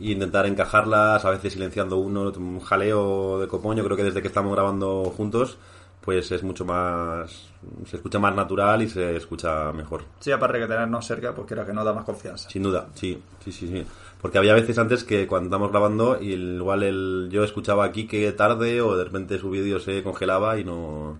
e 0.00 0.10
intentar 0.12 0.46
encajarlas, 0.46 1.24
a 1.24 1.30
veces 1.30 1.52
silenciando 1.52 1.96
uno, 1.96 2.32
un 2.36 2.60
jaleo 2.60 3.38
de 3.40 3.48
copón. 3.48 3.76
Yo 3.76 3.84
creo 3.84 3.96
que 3.96 4.04
desde 4.04 4.20
que 4.22 4.28
estamos 4.28 4.52
grabando 4.52 5.04
juntos, 5.16 5.58
pues 6.02 6.30
es 6.32 6.42
mucho 6.42 6.64
más. 6.64 7.50
se 7.86 7.96
escucha 7.96 8.18
más 8.18 8.34
natural 8.34 8.82
y 8.82 8.88
se 8.88 9.16
escucha 9.16 9.72
mejor. 9.72 10.02
Sí, 10.20 10.30
aparte 10.30 10.58
que 10.60 10.66
tenernos 10.66 11.04
cerca, 11.06 11.34
pues 11.34 11.46
quiera 11.48 11.64
que 11.66 11.72
no 11.72 11.82
da 11.84 11.92
más 11.92 12.04
confianza. 12.04 12.48
Sin 12.50 12.62
duda, 12.62 12.86
sí, 12.94 13.20
sí, 13.44 13.50
sí, 13.52 13.66
sí. 13.68 13.84
Porque 14.22 14.38
había 14.38 14.54
veces 14.54 14.78
antes 14.78 15.02
que 15.04 15.26
cuando 15.26 15.46
estamos 15.48 15.70
grabando, 15.70 16.18
y 16.20 16.32
igual 16.34 16.82
el, 16.82 17.28
yo 17.30 17.42
escuchaba 17.44 17.84
aquí 17.84 18.06
que 18.06 18.30
tarde 18.32 18.80
o 18.80 18.96
de 18.96 19.04
repente 19.04 19.38
su 19.38 19.50
vídeo 19.50 19.78
se 19.80 20.02
congelaba 20.02 20.58
y 20.58 20.64
no, 20.64 21.12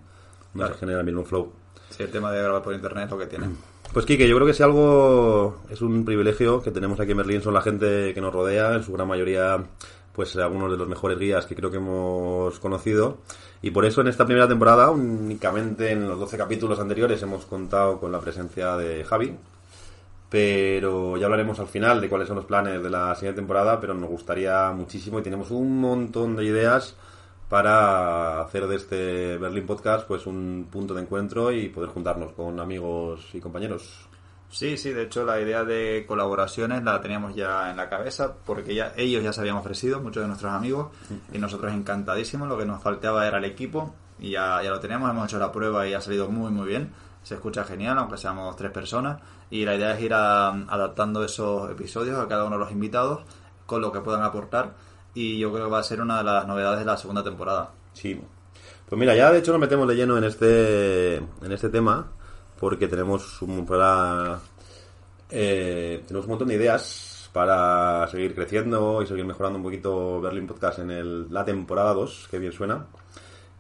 no 0.55 0.61
Claro. 0.61 0.75
se 0.75 0.81
genera 0.81 1.01
el 1.01 1.07
mismo 1.07 1.25
flow. 1.25 1.53
Sí, 1.91 2.03
el 2.03 2.11
tema 2.11 2.31
de 2.33 2.43
grabar 2.43 2.63
por 2.63 2.75
internet 2.75 3.05
es 3.07 3.11
lo 3.11 3.19
que 3.19 3.27
tiene. 3.27 3.47
Pues 3.97 4.05
Kike, 4.05 4.29
yo 4.29 4.37
creo 4.37 4.47
que 4.47 4.53
si 4.53 4.63
algo 4.63 5.63
es 5.71 5.81
un 5.81 6.05
privilegio 6.05 6.61
que 6.61 6.71
tenemos 6.71 7.01
aquí 7.01 7.13
en 7.13 7.17
Berlín 7.17 7.41
son 7.41 7.55
la 7.55 7.63
gente 7.63 8.13
que 8.13 8.21
nos 8.21 8.31
rodea, 8.31 8.75
en 8.75 8.83
su 8.83 8.93
gran 8.93 9.09
mayoría 9.09 9.65
pues 10.13 10.37
algunos 10.37 10.71
de 10.71 10.77
los 10.77 10.87
mejores 10.87 11.19
guías 11.19 11.47
que 11.47 11.55
creo 11.55 11.71
que 11.71 11.79
hemos 11.79 12.61
conocido. 12.61 13.17
Y 13.63 13.71
por 13.71 13.87
eso 13.87 14.03
en 14.03 14.09
esta 14.09 14.27
primera 14.27 14.47
temporada 14.47 14.91
únicamente 14.91 15.93
en 15.93 16.07
los 16.07 16.19
12 16.19 16.37
capítulos 16.37 16.79
anteriores 16.79 17.23
hemos 17.23 17.47
contado 17.47 17.99
con 17.99 18.13
la 18.13 18.21
presencia 18.21 18.77
de 18.77 19.03
Javi. 19.03 19.35
Pero 20.29 21.17
ya 21.17 21.25
hablaremos 21.25 21.59
al 21.59 21.69
final 21.69 21.99
de 22.03 22.11
cuáles 22.11 22.29
son 22.29 22.37
los 22.37 22.45
planes 22.45 22.83
de 22.83 22.91
la 22.91 23.15
siguiente 23.15 23.41
temporada 23.41 23.81
pero 23.81 23.95
nos 23.95 24.11
gustaría 24.11 24.73
muchísimo 24.73 25.21
y 25.21 25.23
tenemos 25.23 25.51
un 25.51 25.81
montón 25.81 26.37
de 26.37 26.45
ideas 26.45 26.97
para 27.49 28.41
hacer 28.43 28.67
de 28.67 28.77
este 28.77 29.39
Berlín 29.39 29.67
Podcast 29.67 30.07
pues 30.07 30.27
un 30.27 30.69
punto 30.71 30.95
de 30.95 31.03
encuentro 31.03 31.53
y 31.53 31.69
poder 31.69 31.91
juntarnos 31.91 32.33
con 32.33 32.59
amigos 32.59 33.29
y 33.35 33.41
compañeros. 33.41 34.09
Sí, 34.49 34.77
sí, 34.77 34.93
de 34.93 35.03
hecho 35.05 35.25
la 35.25 35.41
idea 35.41 35.65
de 35.65 36.05
colaboraciones 36.07 36.83
la 36.83 37.01
teníamos 37.01 37.35
ya 37.35 37.71
en 37.71 37.77
la 37.77 37.89
cabeza 37.89 38.35
porque 38.47 38.75
ya 38.75 38.93
ellos 38.97 39.23
ya 39.23 39.33
se 39.33 39.41
habían 39.41 39.57
ofrecido, 39.57 40.01
muchos 40.01 40.23
de 40.23 40.29
nuestros 40.29 40.53
amigos, 40.53 40.89
y 41.33 41.39
nosotros 41.39 41.73
encantadísimos, 41.73 42.49
lo 42.49 42.57
que 42.57 42.65
nos 42.65 42.81
faltaba 42.83 43.27
era 43.27 43.39
el 43.39 43.45
equipo 43.45 43.95
y 44.19 44.31
ya, 44.31 44.63
ya 44.63 44.71
lo 44.71 44.79
teníamos, 44.81 45.11
hemos 45.11 45.27
hecho 45.27 45.39
la 45.39 45.51
prueba 45.53 45.87
y 45.87 45.95
ha 45.95 46.01
salido 46.01 46.29
muy 46.29 46.51
muy 46.53 46.67
bien, 46.69 46.93
se 47.23 47.35
escucha 47.35 47.65
genial, 47.65 47.99
aunque 47.99 48.17
seamos 48.17 48.55
tres 48.57 48.71
personas, 48.71 49.21
y 49.51 49.65
la 49.65 49.75
idea 49.75 49.95
es 49.97 50.01
ir 50.03 50.15
a- 50.15 50.49
adaptando 50.51 51.25
esos 51.25 51.69
episodios 51.71 52.17
a 52.19 52.29
cada 52.29 52.45
uno 52.45 52.57
de 52.57 52.61
los 52.65 52.73
invitados 52.73 53.23
con 53.67 53.81
lo 53.83 53.91
que 53.91 54.01
puedan 54.01 54.23
aportar 54.23 54.75
y 55.17 55.39
yo 55.39 55.51
creo 55.51 55.65
que 55.65 55.73
va 55.73 55.79
a 55.79 55.83
ser 55.83 56.01
una 56.01 56.19
de 56.19 56.25
las 56.25 56.47
novedades 56.47 56.81
de 56.81 56.85
la 56.85 56.97
segunda 56.97 57.25
temporada. 57.25 57.71
Sí. 57.95 58.21
Pues 58.87 58.99
mira, 59.01 59.17
ya 59.17 59.33
de 59.33 59.39
hecho 59.39 59.51
nos 59.51 59.61
metemos 59.61 59.89
de 59.89 59.97
lleno 59.97 60.17
en 60.19 60.25
este 60.25 61.17
en 61.17 61.53
este 61.53 61.71
tema 61.71 62.07
porque 62.61 62.87
tenemos 62.87 63.41
un 63.43 63.65
para, 63.67 64.39
eh, 65.31 66.03
tenemos 66.07 66.27
un 66.27 66.31
montón 66.31 66.49
de 66.49 66.55
ideas 66.55 67.31
para 67.33 68.07
seguir 68.09 68.35
creciendo 68.35 69.03
y 69.03 69.07
seguir 69.07 69.25
mejorando 69.25 69.59
un 69.59 69.63
poquito 69.63 70.21
Berlin 70.21 70.47
Podcast 70.47 70.79
en 70.79 70.91
el, 70.91 71.33
la 71.33 71.45
temporada 71.45 71.93
2, 71.95 72.29
que 72.31 72.39
bien 72.39 72.53
suena. 72.53 72.87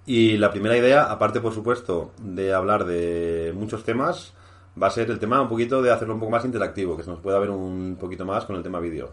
Y 0.06 0.38
la 0.38 0.50
primera 0.50 0.76
idea, 0.76 1.10
aparte 1.10 1.40
por 1.40 1.52
supuesto 1.52 2.12
de 2.18 2.54
hablar 2.54 2.84
de 2.84 3.52
muchos 3.54 3.82
temas, 3.82 4.32
va 4.80 4.86
a 4.86 4.90
ser 4.90 5.10
el 5.10 5.18
tema 5.18 5.42
un 5.42 5.48
poquito 5.48 5.82
de 5.82 5.90
hacerlo 5.90 6.14
un 6.14 6.20
poco 6.20 6.32
más 6.32 6.44
interactivo, 6.44 6.96
que 6.96 7.02
se 7.02 7.10
nos 7.10 7.20
pueda 7.20 7.38
ver 7.38 7.50
un 7.50 7.96
poquito 7.98 8.24
más 8.24 8.44
con 8.44 8.56
el 8.56 8.62
tema 8.62 8.78
vídeo. 8.78 9.10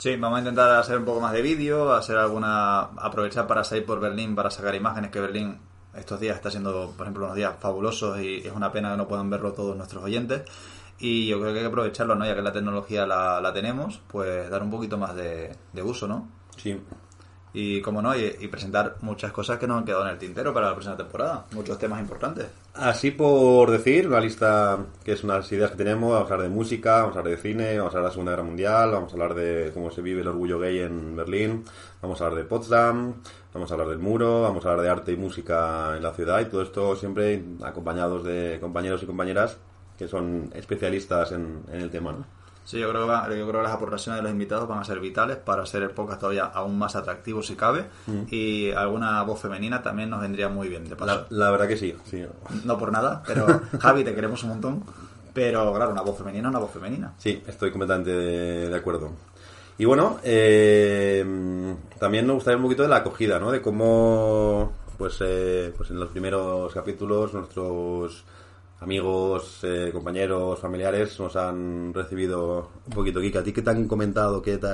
Sí, 0.00 0.16
vamos 0.16 0.38
a 0.38 0.40
intentar 0.40 0.70
hacer 0.76 0.96
un 0.96 1.04
poco 1.04 1.20
más 1.20 1.34
de 1.34 1.42
vídeo, 1.42 1.92
hacer 1.92 2.16
alguna. 2.16 2.84
aprovechar 2.96 3.46
para 3.46 3.64
salir 3.64 3.84
por 3.84 4.00
Berlín, 4.00 4.34
para 4.34 4.50
sacar 4.50 4.74
imágenes, 4.74 5.10
que 5.10 5.20
Berlín 5.20 5.58
estos 5.94 6.18
días 6.18 6.36
está 6.36 6.50
siendo, 6.50 6.94
por 6.96 7.04
ejemplo, 7.04 7.26
unos 7.26 7.36
días 7.36 7.56
fabulosos 7.60 8.18
y 8.18 8.38
es 8.38 8.50
una 8.50 8.72
pena 8.72 8.92
que 8.92 8.96
no 8.96 9.06
puedan 9.06 9.28
verlo 9.28 9.52
todos 9.52 9.76
nuestros 9.76 10.02
oyentes. 10.02 10.44
Y 10.98 11.26
yo 11.26 11.38
creo 11.38 11.52
que 11.52 11.58
hay 11.58 11.64
que 11.64 11.68
aprovecharlo, 11.68 12.14
¿no? 12.14 12.24
Ya 12.24 12.34
que 12.34 12.40
la 12.40 12.50
tecnología 12.50 13.06
la, 13.06 13.42
la 13.42 13.52
tenemos, 13.52 14.00
pues 14.08 14.48
dar 14.48 14.62
un 14.62 14.70
poquito 14.70 14.96
más 14.96 15.14
de, 15.14 15.54
de 15.74 15.82
uso, 15.82 16.08
¿no? 16.08 16.28
Sí. 16.56 16.80
Y, 17.52 17.82
como 17.82 18.00
no, 18.00 18.16
y, 18.16 18.36
y 18.40 18.48
presentar 18.48 18.96
muchas 19.02 19.32
cosas 19.32 19.58
que 19.58 19.66
nos 19.66 19.76
han 19.76 19.84
quedado 19.84 20.04
en 20.04 20.12
el 20.12 20.18
tintero 20.18 20.54
para 20.54 20.68
la 20.68 20.72
próxima 20.72 20.96
temporada. 20.96 21.44
Muchos 21.52 21.78
temas 21.78 22.00
importantes. 22.00 22.46
Así 22.72 23.10
por 23.10 23.68
decir, 23.70 24.06
una 24.06 24.20
lista 24.20 24.86
que 25.04 25.12
es 25.12 25.24
unas 25.24 25.50
ideas 25.50 25.72
que 25.72 25.76
tenemos, 25.76 26.12
vamos 26.12 26.30
a 26.30 26.34
hablar 26.34 26.48
de 26.48 26.54
música, 26.54 27.00
vamos 27.00 27.16
a 27.16 27.18
hablar 27.18 27.36
de 27.36 27.42
cine, 27.42 27.76
vamos 27.76 27.94
a 27.94 27.98
hablar 27.98 28.04
de 28.04 28.08
la 28.08 28.12
Segunda 28.12 28.32
Guerra 28.32 28.44
Mundial, 28.44 28.90
vamos 28.92 29.10
a 29.10 29.14
hablar 29.14 29.34
de 29.34 29.70
cómo 29.74 29.90
se 29.90 30.02
vive 30.02 30.20
el 30.20 30.28
orgullo 30.28 30.60
gay 30.60 30.78
en 30.78 31.16
Berlín, 31.16 31.64
vamos 32.00 32.20
a 32.20 32.26
hablar 32.26 32.44
de 32.44 32.48
Potsdam, 32.48 33.14
vamos 33.52 33.70
a 33.70 33.74
hablar 33.74 33.88
del 33.88 33.98
muro, 33.98 34.42
vamos 34.42 34.64
a 34.64 34.70
hablar 34.70 34.84
de 34.84 34.90
arte 34.90 35.12
y 35.12 35.16
música 35.16 35.96
en 35.96 36.02
la 36.04 36.12
ciudad 36.12 36.40
y 36.40 36.44
todo 36.44 36.62
esto 36.62 36.94
siempre 36.94 37.42
acompañados 37.62 38.22
de 38.22 38.58
compañeros 38.60 39.02
y 39.02 39.06
compañeras 39.06 39.58
que 39.98 40.06
son 40.06 40.50
especialistas 40.54 41.32
en, 41.32 41.64
en 41.72 41.80
el 41.80 41.90
tema, 41.90 42.12
¿no? 42.12 42.39
Sí, 42.70 42.78
yo 42.78 42.88
creo, 42.90 43.02
que 43.02 43.08
va- 43.10 43.24
yo 43.28 43.48
creo 43.48 43.60
que 43.60 43.62
las 43.64 43.72
aportaciones 43.72 44.18
de 44.18 44.22
los 44.22 44.30
invitados 44.30 44.68
van 44.68 44.78
a 44.78 44.84
ser 44.84 45.00
vitales 45.00 45.38
para 45.38 45.64
hacer 45.64 45.82
el 45.82 45.90
podcast 45.90 46.20
todavía 46.20 46.44
aún 46.44 46.78
más 46.78 46.94
atractivo 46.94 47.42
si 47.42 47.56
cabe. 47.56 47.86
Y 48.30 48.70
alguna 48.70 49.20
voz 49.22 49.40
femenina 49.40 49.82
también 49.82 50.08
nos 50.10 50.20
vendría 50.20 50.48
muy 50.48 50.68
bien, 50.68 50.88
de 50.88 50.94
paso. 50.94 51.26
La, 51.30 51.44
la 51.46 51.50
verdad 51.50 51.66
que 51.66 51.76
sí, 51.76 51.96
sí. 52.04 52.24
No 52.64 52.78
por 52.78 52.92
nada, 52.92 53.22
pero 53.26 53.46
Javi, 53.80 54.04
te 54.04 54.14
queremos 54.14 54.42
un 54.44 54.50
montón. 54.50 54.84
Pero 55.34 55.72
claro, 55.74 55.90
una 55.90 56.02
voz 56.02 56.16
femenina, 56.18 56.48
una 56.48 56.58
voz 56.60 56.70
femenina. 56.70 57.12
Sí, 57.18 57.42
estoy 57.46 57.70
completamente 57.72 58.10
de, 58.10 58.68
de 58.68 58.76
acuerdo. 58.76 59.10
Y 59.78 59.84
bueno, 59.86 60.18
eh, 60.22 61.74
también 61.98 62.26
nos 62.26 62.34
gustaría 62.34 62.56
un 62.56 62.62
poquito 62.64 62.82
de 62.84 62.88
la 62.88 62.96
acogida, 62.96 63.38
¿no? 63.40 63.50
De 63.50 63.60
cómo, 63.62 64.72
pues, 64.98 65.18
eh, 65.22 65.72
pues 65.76 65.90
en 65.90 65.98
los 65.98 66.10
primeros 66.10 66.72
capítulos 66.74 67.32
nuestros 67.34 68.24
amigos, 68.80 69.60
eh, 69.62 69.90
compañeros, 69.92 70.58
familiares 70.58 71.18
nos 71.20 71.36
han 71.36 71.92
recibido 71.94 72.70
un 72.86 72.92
poquito. 72.92 73.20
Kika, 73.20 73.40
¿a 73.40 73.44
ti 73.44 73.52
qué 73.52 73.62
te 73.62 73.70
han 73.70 73.86
comentado? 73.86 74.42
¿Qué 74.42 74.58
te 74.58 74.66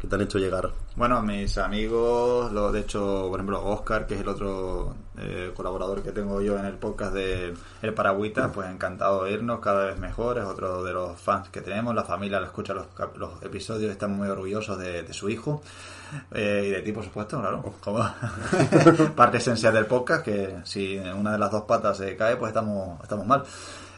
qué 0.00 0.06
te 0.06 0.14
han 0.14 0.20
hecho 0.22 0.38
llegar? 0.38 0.70
Bueno, 0.96 1.22
mis 1.22 1.58
amigos, 1.58 2.52
lo, 2.52 2.72
de 2.72 2.80
hecho, 2.80 3.26
por 3.28 3.38
ejemplo, 3.38 3.64
Oscar, 3.64 4.06
que 4.06 4.14
es 4.14 4.20
el 4.20 4.28
otro 4.28 4.94
eh, 5.18 5.52
colaborador 5.54 6.02
que 6.02 6.12
tengo 6.12 6.40
yo 6.40 6.58
en 6.58 6.64
el 6.64 6.74
podcast 6.74 7.14
de 7.14 7.54
El 7.82 7.94
Paragüita, 7.94 8.52
pues 8.52 8.68
encantado 8.68 9.24
de 9.24 9.32
irnos, 9.32 9.60
cada 9.60 9.86
vez 9.86 9.98
mejor, 9.98 10.38
es 10.38 10.44
otro 10.44 10.82
de 10.84 10.92
los 10.92 11.20
fans 11.20 11.48
que 11.48 11.60
tenemos, 11.60 11.94
la 11.94 12.04
familia 12.04 12.40
lo 12.40 12.46
escucha 12.46 12.74
los, 12.74 12.86
los 13.16 13.42
episodios, 13.42 13.90
estamos 13.90 14.18
muy 14.18 14.28
orgullosos 14.28 14.78
de, 14.78 15.02
de 15.02 15.12
su 15.12 15.28
hijo 15.28 15.62
eh, 16.32 16.64
y 16.66 16.70
de 16.70 16.82
ti, 16.82 16.92
por 16.92 17.04
supuesto, 17.04 17.40
claro, 17.40 17.74
como 17.80 17.98
parte 19.16 19.38
esencial 19.38 19.74
del 19.74 19.86
podcast, 19.86 20.24
que 20.24 20.58
si 20.64 20.98
una 20.98 21.32
de 21.32 21.38
las 21.38 21.50
dos 21.50 21.62
patas 21.62 21.98
se 21.98 22.16
cae, 22.16 22.36
pues 22.36 22.50
estamos, 22.50 23.00
estamos 23.02 23.26
mal. 23.26 23.44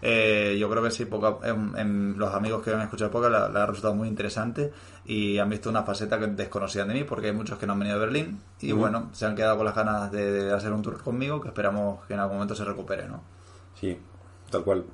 Eh, 0.03 0.57
yo 0.59 0.71
creo 0.71 0.83
que 0.83 0.91
sí, 0.91 1.05
poco 1.05 1.41
a- 1.43 1.49
en, 1.49 1.73
en 1.77 2.19
los 2.19 2.35
amigos 2.35 2.63
que 2.63 2.73
han 2.73 2.81
escuchado 2.81 3.11
podcast 3.11 3.49
le, 3.49 3.53
le 3.55 3.59
ha 3.61 3.67
resultado 3.67 3.95
muy 3.95 4.09
interesante 4.09 4.73
y 5.05 5.39
han 5.39 5.49
visto 5.51 5.69
una 5.71 5.83
faceta 5.83 6.19
que 6.19 6.27
desconocían 6.29 6.89
de 6.89 6.95
mí 6.95 7.05
porque 7.05 7.27
hay 7.29 7.33
muchos 7.35 7.59
que 7.59 7.67
no 7.67 7.75
han 7.75 7.79
venido 7.81 7.97
a 7.97 8.01
Berlín 8.01 8.41
y 8.61 8.73
bueno, 8.73 9.11
se 9.13 9.27
han 9.27 9.35
quedado 9.37 9.57
con 9.57 9.67
las 9.67 9.75
ganas 9.75 10.11
de, 10.11 10.31
de 10.33 10.53
hacer 10.53 10.73
un 10.73 10.83
tour 10.83 11.03
conmigo 11.03 11.41
que 11.41 11.49
esperamos 11.49 12.05
que 12.07 12.15
en 12.15 12.21
algún 12.21 12.37
momento 12.37 12.55
se 12.55 12.65
recupere, 12.65 13.09
¿no? 13.09 13.23
Sí, 13.79 13.99
tal 14.51 14.63
cual. 14.65 14.85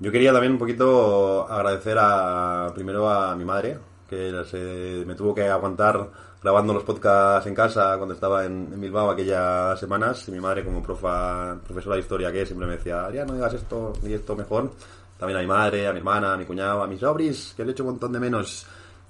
Yo 0.00 0.10
quería 0.12 0.32
también 0.32 0.52
un 0.54 0.58
poquito 0.58 1.46
agradecer 1.50 1.96
a 2.00 2.70
primero 2.74 3.08
a 3.08 3.34
mi 3.36 3.44
madre, 3.44 3.78
que 4.08 4.44
se- 4.44 5.04
me 5.06 5.14
tuvo 5.14 5.34
que 5.34 5.48
aguantar 5.48 6.10
grabando 6.44 6.74
los 6.74 6.82
podcasts 6.82 7.46
en 7.46 7.54
casa 7.54 7.96
cuando 7.96 8.12
estaba 8.12 8.44
en, 8.44 8.68
en 8.70 8.78
Bilbao 8.78 9.10
aquellas 9.10 9.80
semanas. 9.80 10.28
Y 10.28 10.32
mi 10.32 10.40
madre, 10.40 10.62
como 10.62 10.82
profa, 10.82 11.56
profesora 11.66 11.96
de 11.96 12.02
historia 12.02 12.30
que 12.30 12.44
siempre 12.44 12.68
me 12.68 12.76
decía, 12.76 13.10
ya 13.10 13.24
no 13.24 13.32
digas 13.32 13.54
esto 13.54 13.94
ni 14.02 14.12
esto 14.12 14.36
mejor. 14.36 14.70
También 15.18 15.38
a 15.38 15.40
mi 15.40 15.46
madre, 15.46 15.88
a 15.88 15.92
mi 15.92 16.00
hermana, 16.00 16.34
a 16.34 16.36
mi 16.36 16.44
cuñado, 16.44 16.82
a 16.82 16.86
mis 16.86 17.00
sobris, 17.00 17.54
que 17.56 17.64
le 17.64 17.70
he 17.70 17.72
hecho 17.72 17.82
un 17.82 17.92
montón 17.92 18.12
de 18.12 18.20
menos. 18.20 18.66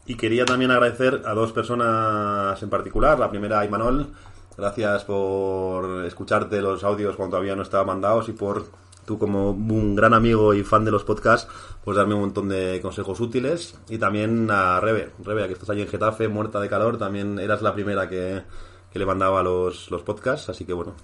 Y 0.07 0.17
quería 0.17 0.45
también 0.45 0.71
agradecer 0.71 1.23
a 1.25 1.35
dos 1.35 1.51
personas 1.51 2.63
en 2.63 2.71
particular. 2.71 3.19
La 3.19 3.29
primera, 3.29 3.65
Imanol. 3.65 4.07
Gracias 4.57 5.03
por 5.03 6.05
escucharte 6.05 6.63
los 6.63 6.85
audios 6.85 7.17
cuando 7.17 7.33
todavía 7.33 7.57
no 7.57 7.63
estaban 7.63 7.89
mandados 7.89 8.29
y 8.29 8.33
por 8.33 8.65
tú 9.05 9.19
como 9.19 9.51
un 9.51 9.95
gran 9.95 10.15
amigo 10.15 10.55
y 10.55 10.63
fan 10.63 10.85
de 10.85 10.91
los 10.91 11.05
podcasts, 11.05 11.49
pues 11.85 11.97
darme 11.97 12.15
un 12.15 12.21
montón 12.21 12.49
de 12.49 12.81
consejos 12.81 13.21
útiles. 13.21 13.79
Y 13.89 13.99
también 13.99 14.51
a 14.51 14.81
Rebe, 14.81 15.11
Rebe, 15.23 15.47
que 15.47 15.53
estás 15.55 15.71
allí 15.71 15.83
en 15.83 15.89
Getafe, 15.89 16.29
muerta 16.29 16.61
de 16.61 16.69
calor, 16.69 16.99
también 16.99 17.39
eras 17.39 17.63
la 17.63 17.75
primera 17.75 18.09
que, 18.09 18.43
que 18.93 18.99
le 18.99 19.07
mandaba 19.07 19.43
los, 19.43 19.91
los 19.91 20.03
podcasts. 20.03 20.49
Así 20.49 20.65
que 20.65 20.73
bueno, 20.73 20.95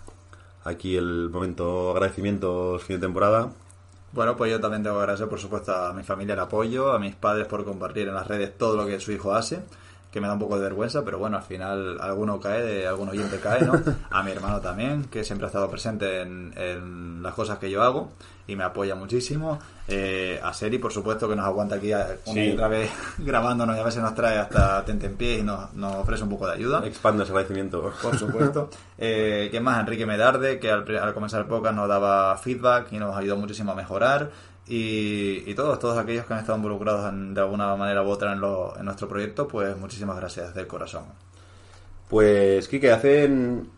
aquí 0.65 0.97
el 0.97 1.31
momento 1.31 1.91
agradecimientos 1.91 2.83
fin 2.83 2.97
de 2.97 3.07
temporada. 3.07 3.53
Bueno, 4.13 4.37
pues 4.37 4.51
yo 4.51 4.61
también 4.61 4.83
tengo 4.83 4.97
que 4.97 5.03
agradecer, 5.03 5.29
por 5.29 5.39
supuesto, 5.39 5.73
a 5.73 5.93
mi 5.93 6.03
familia 6.03 6.35
el 6.35 6.41
apoyo, 6.41 6.91
a 6.93 6.99
mis 6.99 7.15
padres 7.15 7.47
por 7.47 7.65
compartir 7.65 8.09
en 8.09 8.15
las 8.15 8.27
redes 8.27 8.59
todo 8.59 8.77
lo 8.77 8.85
que 8.85 8.99
su 8.99 9.13
hijo 9.13 9.33
hace, 9.33 9.63
que 10.11 10.21
me 10.21 10.27
da 10.27 10.33
un 10.35 10.41
poco 10.41 10.57
de 10.57 10.63
vergüenza, 10.63 11.05
pero 11.05 11.19
bueno, 11.19 11.37
al 11.37 11.43
final 11.45 11.99
alguno 12.01 12.41
cae, 12.41 12.63
de 12.63 12.87
algún 12.87 13.09
oyente 13.11 13.39
cae, 13.39 13.63
¿no? 13.63 13.81
A 14.11 14.23
mi 14.23 14.33
hermano 14.33 14.61
también, 14.61 15.05
que 15.05 15.23
siempre 15.23 15.47
ha 15.47 15.49
estado 15.49 15.71
presente 15.71 16.21
en, 16.23 16.53
en 16.57 17.23
las 17.23 17.35
cosas 17.35 17.59
que 17.59 17.71
yo 17.71 17.83
hago 17.83 18.11
y 18.49 18.57
me 18.57 18.65
apoya 18.65 18.97
muchísimo. 18.97 19.61
Eh, 19.87 20.41
a 20.43 20.53
Seri, 20.53 20.79
por 20.79 20.93
supuesto, 20.93 21.29
que 21.29 21.37
nos 21.37 21.45
aguanta 21.47 21.77
aquí 21.77 21.93
a- 21.93 22.17
una 22.27 22.35
Sí. 22.35 22.41
y 22.49 22.53
otra 22.53 22.67
vez 22.69 22.91
grabándonos 23.19 23.77
y 23.77 23.81
a 23.81 23.85
veces 23.85 24.03
nos 24.03 24.15
trae 24.17 24.39
hasta 24.39 24.85
Tentempié 24.85 25.39
y 25.39 25.43
nos, 25.45 25.73
nos 25.75 25.95
ofrece 25.97 26.25
un 26.25 26.31
poco 26.31 26.47
de 26.49 26.55
ayuda. 26.55 26.85
Expando 26.85 27.23
ese 27.23 27.31
agradecimiento. 27.31 27.93
Por 28.03 28.19
supuesto. 28.19 28.69
Eh, 28.99 29.47
¿Quién 29.53 29.63
más? 29.63 29.79
Enrique 29.79 30.07
Medarde, 30.07 30.59
que 30.59 30.71
al, 30.71 30.97
al 30.97 31.15
comenzar 31.15 31.41
el 31.43 31.47
podcast 31.47 31.77
nos 31.77 31.89
daba 31.89 32.37
feedback 32.39 32.93
y 32.93 32.99
nos 32.99 33.17
ayudó 33.17 33.37
muchísimo 33.37 33.71
a 33.73 33.75
mejorar. 33.77 34.31
Y, 34.67 35.43
y 35.51 35.55
todos, 35.55 35.79
todos 35.79 35.99
aquellos 35.99 36.27
que 36.27 36.33
han 36.35 36.41
estado 36.41 36.59
involucrados 36.59 37.09
en- 37.13 37.35
de 37.35 37.41
alguna 37.41 37.75
manera 37.77 38.03
u 38.03 38.09
otra 38.09 38.33
en, 38.33 38.41
lo- 38.41 38.77
en 38.79 38.85
nuestro 38.85 39.09
proyecto, 39.09 39.49
pues 39.49 39.77
muchísimas 39.77 40.17
gracias 40.17 40.55
del 40.55 40.67
corazón. 40.67 41.05
Pues, 42.09 42.69
Kike, 42.69 42.93
hacen 42.93 43.69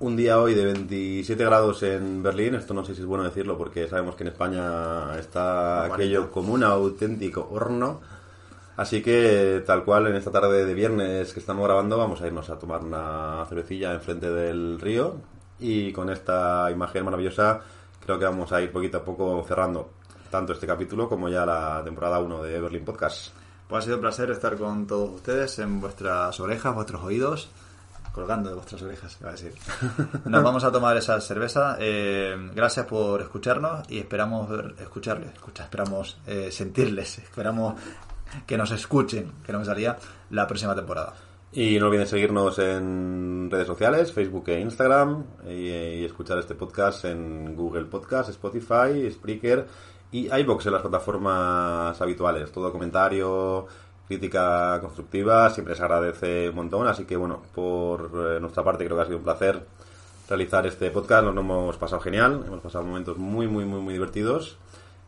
un 0.00 0.16
día 0.16 0.40
hoy 0.40 0.54
de 0.54 0.64
27 0.66 1.44
grados 1.44 1.82
en 1.82 2.22
Berlín. 2.22 2.54
Esto 2.54 2.74
no 2.74 2.84
sé 2.84 2.94
si 2.94 3.00
es 3.00 3.06
bueno 3.06 3.24
decirlo 3.24 3.56
porque 3.58 3.88
sabemos 3.88 4.14
que 4.16 4.24
en 4.24 4.28
España 4.28 5.16
está 5.18 5.84
aquello 5.94 6.30
como 6.30 6.52
un 6.54 6.64
auténtico 6.64 7.48
horno. 7.50 8.00
Así 8.76 9.02
que, 9.02 9.62
tal 9.64 9.84
cual, 9.84 10.08
en 10.08 10.16
esta 10.16 10.32
tarde 10.32 10.64
de 10.64 10.74
viernes 10.74 11.32
que 11.32 11.38
estamos 11.40 11.64
grabando, 11.64 11.96
vamos 11.96 12.20
a 12.22 12.26
irnos 12.26 12.50
a 12.50 12.58
tomar 12.58 12.82
una 12.82 13.44
cervecilla 13.48 13.92
enfrente 13.94 14.28
del 14.30 14.80
río. 14.80 15.14
Y 15.60 15.92
con 15.92 16.10
esta 16.10 16.68
imagen 16.72 17.04
maravillosa, 17.04 17.60
creo 18.04 18.18
que 18.18 18.24
vamos 18.24 18.50
a 18.52 18.60
ir 18.60 18.72
poquito 18.72 18.98
a 18.98 19.04
poco 19.04 19.44
cerrando 19.46 19.90
tanto 20.34 20.52
este 20.52 20.66
capítulo 20.66 21.08
como 21.08 21.28
ya 21.28 21.46
la 21.46 21.80
temporada 21.84 22.18
1 22.18 22.42
de 22.42 22.60
Berlín 22.60 22.84
Podcast. 22.84 23.28
Pues 23.68 23.78
ha 23.78 23.84
sido 23.84 23.98
un 23.98 24.00
placer 24.00 24.32
estar 24.32 24.56
con 24.56 24.84
todos 24.84 25.10
ustedes 25.10 25.60
en 25.60 25.80
vuestras 25.80 26.40
orejas, 26.40 26.74
vuestros 26.74 27.04
oídos, 27.04 27.48
colgando 28.12 28.48
de 28.48 28.56
vuestras 28.56 28.82
orejas, 28.82 29.16
iba 29.20 29.28
a 29.28 29.32
decir. 29.34 29.54
Nos 30.24 30.42
vamos 30.42 30.64
a 30.64 30.72
tomar 30.72 30.96
esa 30.96 31.20
cerveza. 31.20 31.76
eh, 31.78 32.34
gracias 32.52 32.84
por 32.84 33.20
escucharnos 33.20 33.88
y 33.88 34.00
esperamos 34.00 34.50
escucharles, 34.80 35.34
escucha, 35.34 35.62
esperamos 35.62 36.18
eh, 36.26 36.50
sentirles, 36.50 37.18
esperamos 37.18 37.76
que 38.44 38.58
nos 38.58 38.72
escuchen, 38.72 39.30
que 39.46 39.52
no 39.52 39.60
me 39.60 39.64
salía, 39.64 39.96
la 40.30 40.48
próxima 40.48 40.74
temporada. 40.74 41.14
Y 41.52 41.78
no 41.78 41.86
olviden 41.86 42.08
seguirnos 42.08 42.58
en 42.58 43.48
redes 43.48 43.68
sociales, 43.68 44.12
Facebook 44.12 44.48
e 44.48 44.58
Instagram, 44.58 45.24
y, 45.46 45.68
y 45.68 46.04
escuchar 46.04 46.38
este 46.38 46.56
podcast 46.56 47.04
en 47.04 47.54
Google 47.54 47.84
Podcast, 47.84 48.30
Spotify, 48.30 49.08
Spreaker 49.12 49.93
y 50.14 50.28
iBox 50.32 50.66
en 50.66 50.72
las 50.72 50.82
plataformas 50.82 52.00
habituales. 52.00 52.52
Todo 52.52 52.70
comentario, 52.70 53.66
crítica 54.06 54.78
constructiva, 54.80 55.50
siempre 55.50 55.74
se 55.74 55.82
agradece 55.82 56.48
un 56.50 56.54
montón. 56.56 56.86
Así 56.86 57.04
que, 57.04 57.16
bueno, 57.16 57.42
por 57.54 58.10
eh, 58.14 58.40
nuestra 58.40 58.62
parte 58.62 58.84
creo 58.84 58.96
que 58.96 59.02
ha 59.02 59.06
sido 59.06 59.18
un 59.18 59.24
placer 59.24 59.66
realizar 60.28 60.66
este 60.66 60.90
podcast. 60.90 61.24
Nos 61.24 61.34
lo 61.34 61.40
hemos 61.40 61.76
pasado 61.78 62.00
genial, 62.00 62.44
hemos 62.46 62.60
pasado 62.60 62.84
momentos 62.84 63.16
muy, 63.18 63.48
muy, 63.48 63.64
muy, 63.64 63.80
muy 63.80 63.94
divertidos. 63.94 64.56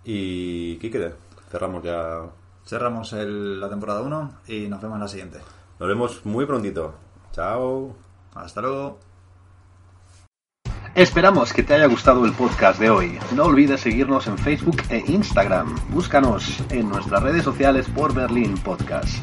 Y, 0.05 0.77
Kike, 0.79 1.13
cerramos 1.51 1.83
ya. 1.85 2.23
Cerramos 2.65 3.13
el- 3.13 3.61
la 3.61 3.69
temporada 3.69 4.03
1 4.03 4.39
y 4.49 4.67
nos 4.67 4.81
vemos 4.81 4.97
en 4.97 5.01
la 5.03 5.09
siguiente. 5.09 5.39
Nos 5.79 5.89
vemos 5.89 6.27
muy 6.27 6.47
prontito. 6.47 6.95
Chao. 7.33 7.95
Hasta 8.35 8.61
luego. 8.61 8.99
Esperamos 10.97 11.53
que 11.53 11.63
te 11.63 11.75
haya 11.75 11.87
gustado 11.89 12.25
el 12.25 12.33
podcast 12.33 12.81
de 12.81 12.89
hoy. 12.89 13.19
No 13.35 13.45
olvides 13.45 13.83
seguirnos 13.83 14.27
en 14.29 14.39
Facebook 14.39 14.79
e 14.89 15.05
Instagram. 15.07 15.77
Búscanos 15.91 16.65
en 16.71 16.89
nuestras 16.89 17.23
redes 17.23 17.45
sociales 17.45 17.87
por 17.95 18.15
Berlín 18.15 18.55
Podcast. 18.55 19.19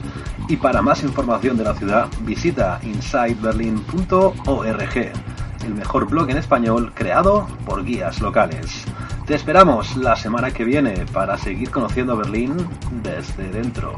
Y 0.47 0.57
para 0.57 0.83
más 0.83 1.01
información 1.01 1.57
de 1.57 1.63
la 1.63 1.73
ciudad, 1.73 2.09
visita 2.21 2.79
insideberlin.org, 2.83 5.12
el 5.65 5.73
mejor 5.73 6.07
blog 6.07 6.29
en 6.29 6.38
español 6.38 6.91
creado 6.93 7.47
por 7.65 7.83
guías 7.83 8.21
locales. 8.21 8.86
Te 9.25 9.33
esperamos 9.33 9.97
la 9.97 10.15
semana 10.15 10.51
que 10.51 10.65
viene 10.65 11.07
para 11.12 11.39
seguir 11.39 11.71
conociendo 11.71 12.15
Berlín 12.15 12.55
desde 13.01 13.49
dentro. 13.49 13.97